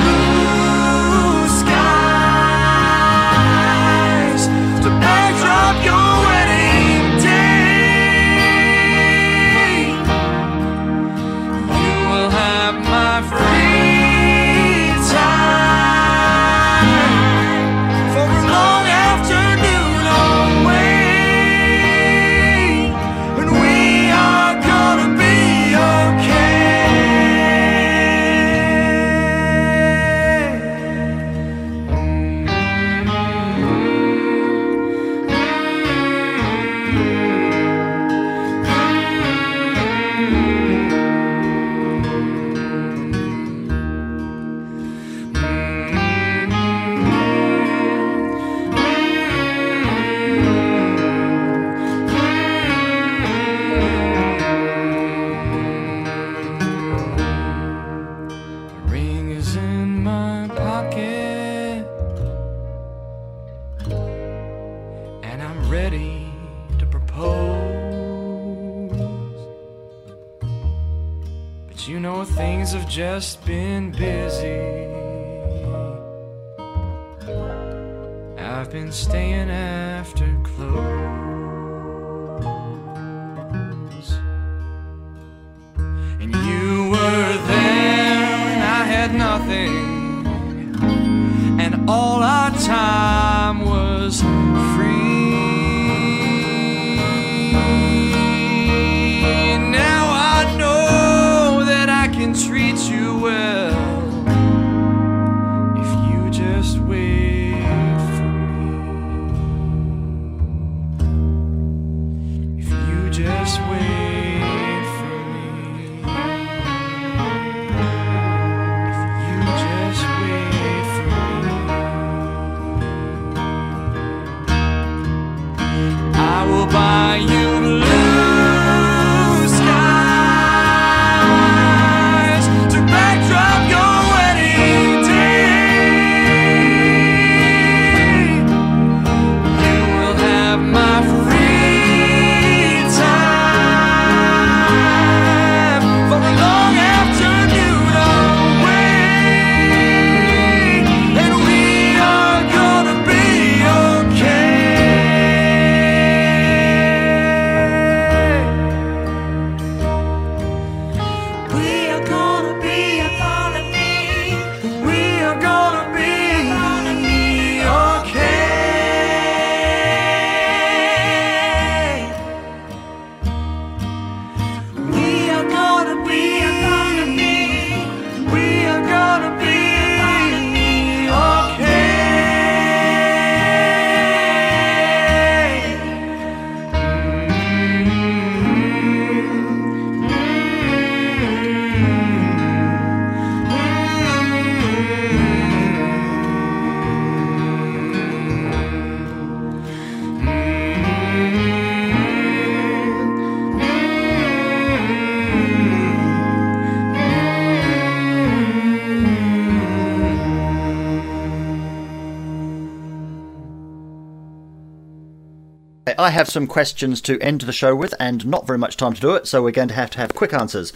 [216.08, 219.02] I have some questions to end the show with, and not very much time to
[219.02, 220.70] do it, so we're going to have to have quick answers.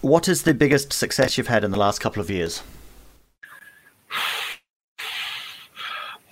[0.00, 2.62] What is the biggest success you've had in the last couple of years?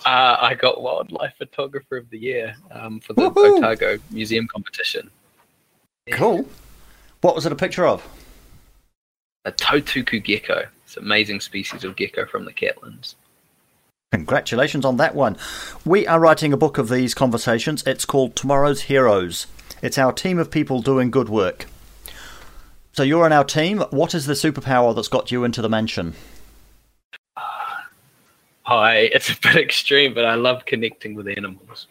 [0.07, 3.59] Uh, I got Wildlife Photographer of the Year um, for the Woohoo!
[3.59, 5.11] Otago Museum competition.
[6.12, 6.49] Cool.
[7.20, 8.03] What was it a picture of?
[9.45, 10.64] A Tautuku gecko.
[10.87, 13.14] It's an amazing species of gecko from the Catlins.
[14.12, 15.38] Congratulations on that one.
[15.86, 17.82] We are writing a book of these conversations.
[17.86, 19.46] It's called Tomorrow's Heroes.
[19.80, 21.64] It's our team of people doing good work.
[22.92, 23.78] So you're in our team.
[23.88, 26.12] What is the superpower that's got you into the mansion?
[28.64, 31.86] Hi, it's a bit extreme, but I love connecting with animals.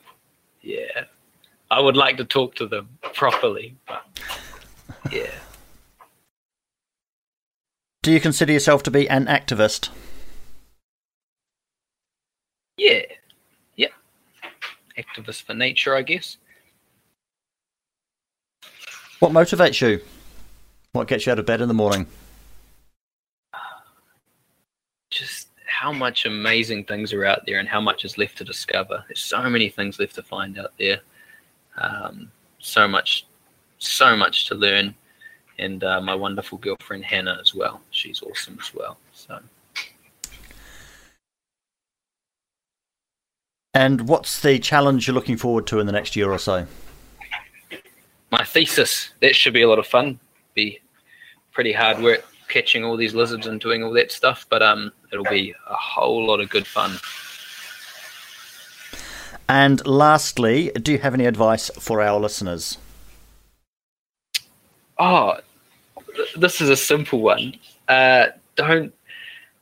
[0.61, 1.05] Yeah.
[1.71, 4.05] I would like to talk to them properly, but
[5.11, 5.31] yeah.
[8.03, 9.89] Do you consider yourself to be an activist?
[12.81, 13.03] Yeah.
[13.75, 13.91] Yep.
[14.97, 16.37] Activist for nature, I guess.
[19.19, 20.01] What motivates you?
[20.93, 22.07] What gets you out of bed in the morning?
[25.11, 29.03] Just how much amazing things are out there and how much is left to discover.
[29.07, 31.01] There's so many things left to find out there.
[31.77, 33.27] Um, so much,
[33.77, 34.95] so much to learn.
[35.59, 37.81] And uh, my wonderful girlfriend Hannah as well.
[37.91, 38.97] She's awesome as well.
[39.13, 39.39] So
[43.73, 46.67] And what's the challenge you're looking forward to in the next year or so?
[48.31, 50.19] my thesis that should be a lot of fun.
[50.55, 50.79] Be
[51.51, 55.25] pretty hard work catching all these lizards and doing all that stuff, but um, it'll
[55.25, 56.97] be a whole lot of good fun.
[59.47, 62.77] And lastly, do you have any advice for our listeners?
[64.97, 65.37] Oh,
[66.15, 67.55] th- this is a simple one.
[67.87, 68.93] Uh, don't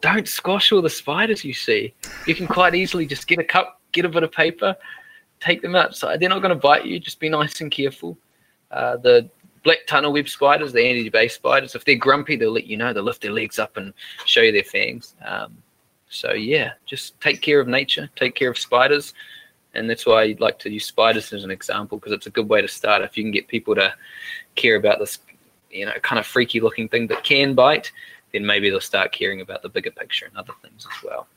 [0.02, 1.94] don't squash all the spiders you see.
[2.26, 4.76] You can quite easily just get a cup, get a bit of paper,
[5.40, 6.20] take them outside.
[6.20, 7.00] They're not going to bite you.
[7.00, 8.18] Just be nice and careful.
[8.72, 9.30] Uh, the
[9.64, 12.94] black tunnel web spiders, the anti-base spiders, if they're grumpy, they'll let you know.
[12.94, 13.94] They'll lift their legs up and
[14.26, 15.16] show you their fangs.
[15.26, 15.58] Um,
[16.10, 19.14] so yeah, just take care of nature, take care of spiders,
[19.74, 22.50] and that's why I'd like to use spiders as an example because it's a good
[22.50, 23.04] way to start.
[23.04, 23.94] If you can get people to
[24.56, 25.20] care about this,
[25.70, 27.92] you know, kind of freaky looking thing that can bite,
[28.34, 31.28] then maybe they'll start caring about the bigger picture and other things as well.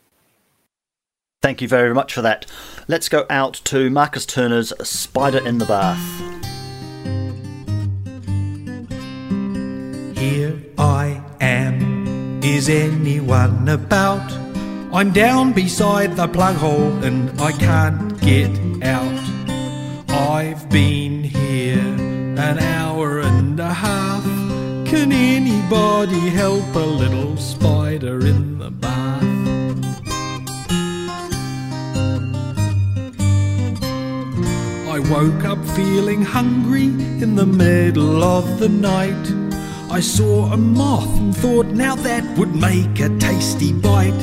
[1.43, 2.47] Thank you very much for that.
[2.87, 5.99] Let's go out to Marcus Turner's Spider in the Bath.
[10.17, 12.41] Here I am.
[12.45, 14.33] Is anyone about?
[14.93, 18.51] I'm down beside the plug hole and I can't get
[18.85, 19.19] out.
[20.11, 24.23] I've been here an hour and a half.
[24.87, 29.12] Can anybody help a little spider in the bath?
[35.13, 36.85] Woke up feeling hungry
[37.25, 39.27] in the middle of the night.
[39.91, 44.23] I saw a moth and thought, now that would make a tasty bite.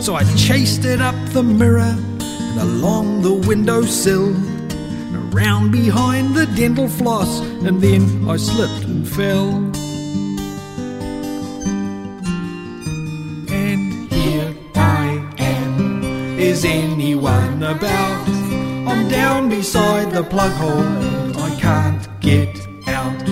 [0.00, 6.46] So I chased it up the mirror and along the windowsill, and around behind the
[6.46, 9.50] dental floss, and then I slipped and fell.
[13.52, 16.38] And here I am.
[16.38, 18.39] Is anyone about?
[18.90, 23.22] I'm down beside the plug hole and I can't get out.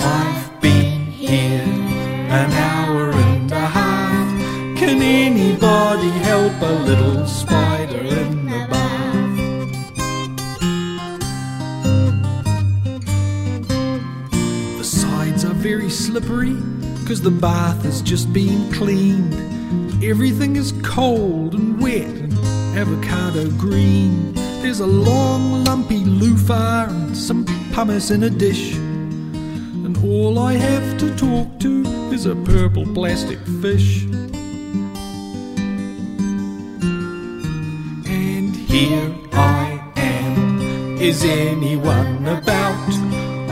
[0.00, 4.28] I've been here an hour and a half.
[4.76, 9.38] Can anybody help a little spider in the bath?
[14.76, 16.52] The sides are very slippery
[17.00, 19.34] because the bath has just been cleaned.
[20.04, 22.34] Everything is cold and wet and
[22.76, 24.45] avocado green.
[24.66, 28.74] There's a long lumpy loofah and some pumice in a dish.
[28.74, 34.02] And all I have to talk to is a purple plastic fish.
[38.10, 40.98] And here I am.
[40.98, 42.92] Is anyone about?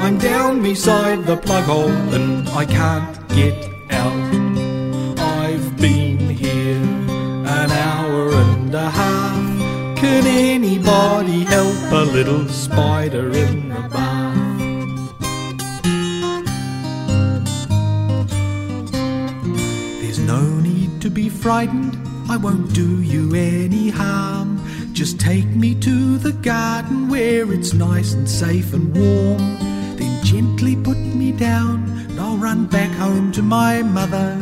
[0.02, 3.73] I'm down beside the plug hole and I can't get
[10.34, 14.34] anybody help a little spider in the bath?
[20.00, 21.96] There's no need to be frightened,
[22.28, 24.60] I won't do you any harm.
[24.92, 29.38] Just take me to the garden where it's nice and safe and warm.
[29.96, 34.34] Then gently put me down, and I'll run back home to my mother.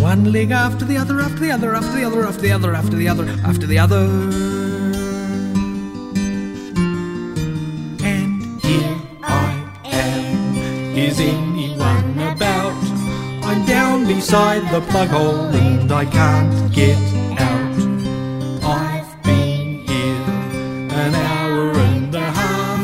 [0.00, 2.96] One leg after the other, after the other, after the other, after the other, after
[2.96, 4.55] the other, after the other.
[14.16, 16.96] Beside the plug hole and I can't get
[17.38, 17.76] out.
[18.64, 20.30] I've been here
[21.04, 22.80] an hour and a half.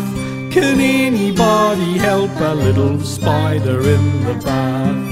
[0.53, 5.09] Can anybody help a little spider in the bath?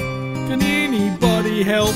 [0.47, 1.95] Can anybody help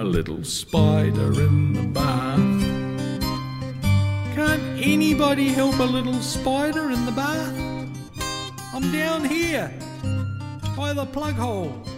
[0.00, 2.62] a little spider in the bath?
[4.34, 7.56] Can't anybody help a little spider in the bath?
[8.72, 9.70] I'm down here
[10.74, 11.93] by the plug hole.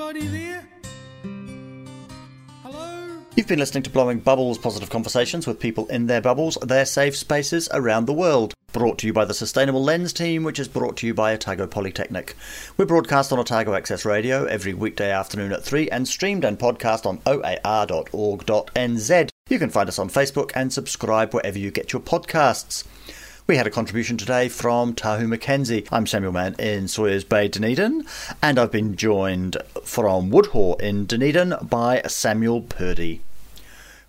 [0.00, 0.66] Anybody there?
[2.62, 3.18] Hello?
[3.36, 7.14] You've been listening to Blowing Bubbles Positive Conversations with people in their bubbles, their safe
[7.14, 8.54] spaces around the world.
[8.72, 11.66] Brought to you by the Sustainable Lens team, which is brought to you by Otago
[11.66, 12.34] Polytechnic.
[12.78, 17.04] We're broadcast on Otago Access Radio every weekday afternoon at 3 and streamed and podcast
[17.04, 18.10] on oar.org.nz.
[19.50, 22.84] You can find us on Facebook and subscribe wherever you get your podcasts.
[23.50, 25.84] We had a contribution today from Tahu McKenzie.
[25.90, 28.06] I'm Samuel Mann in Sawyers Bay, Dunedin,
[28.40, 33.22] and I've been joined from Woodhaugh in Dunedin by Samuel Purdy.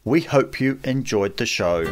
[0.05, 1.85] We hope you enjoyed the show.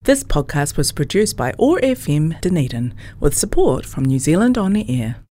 [0.00, 4.86] This podcast was produced by OAR FM Dunedin with support from New Zealand On the
[4.88, 5.16] Air.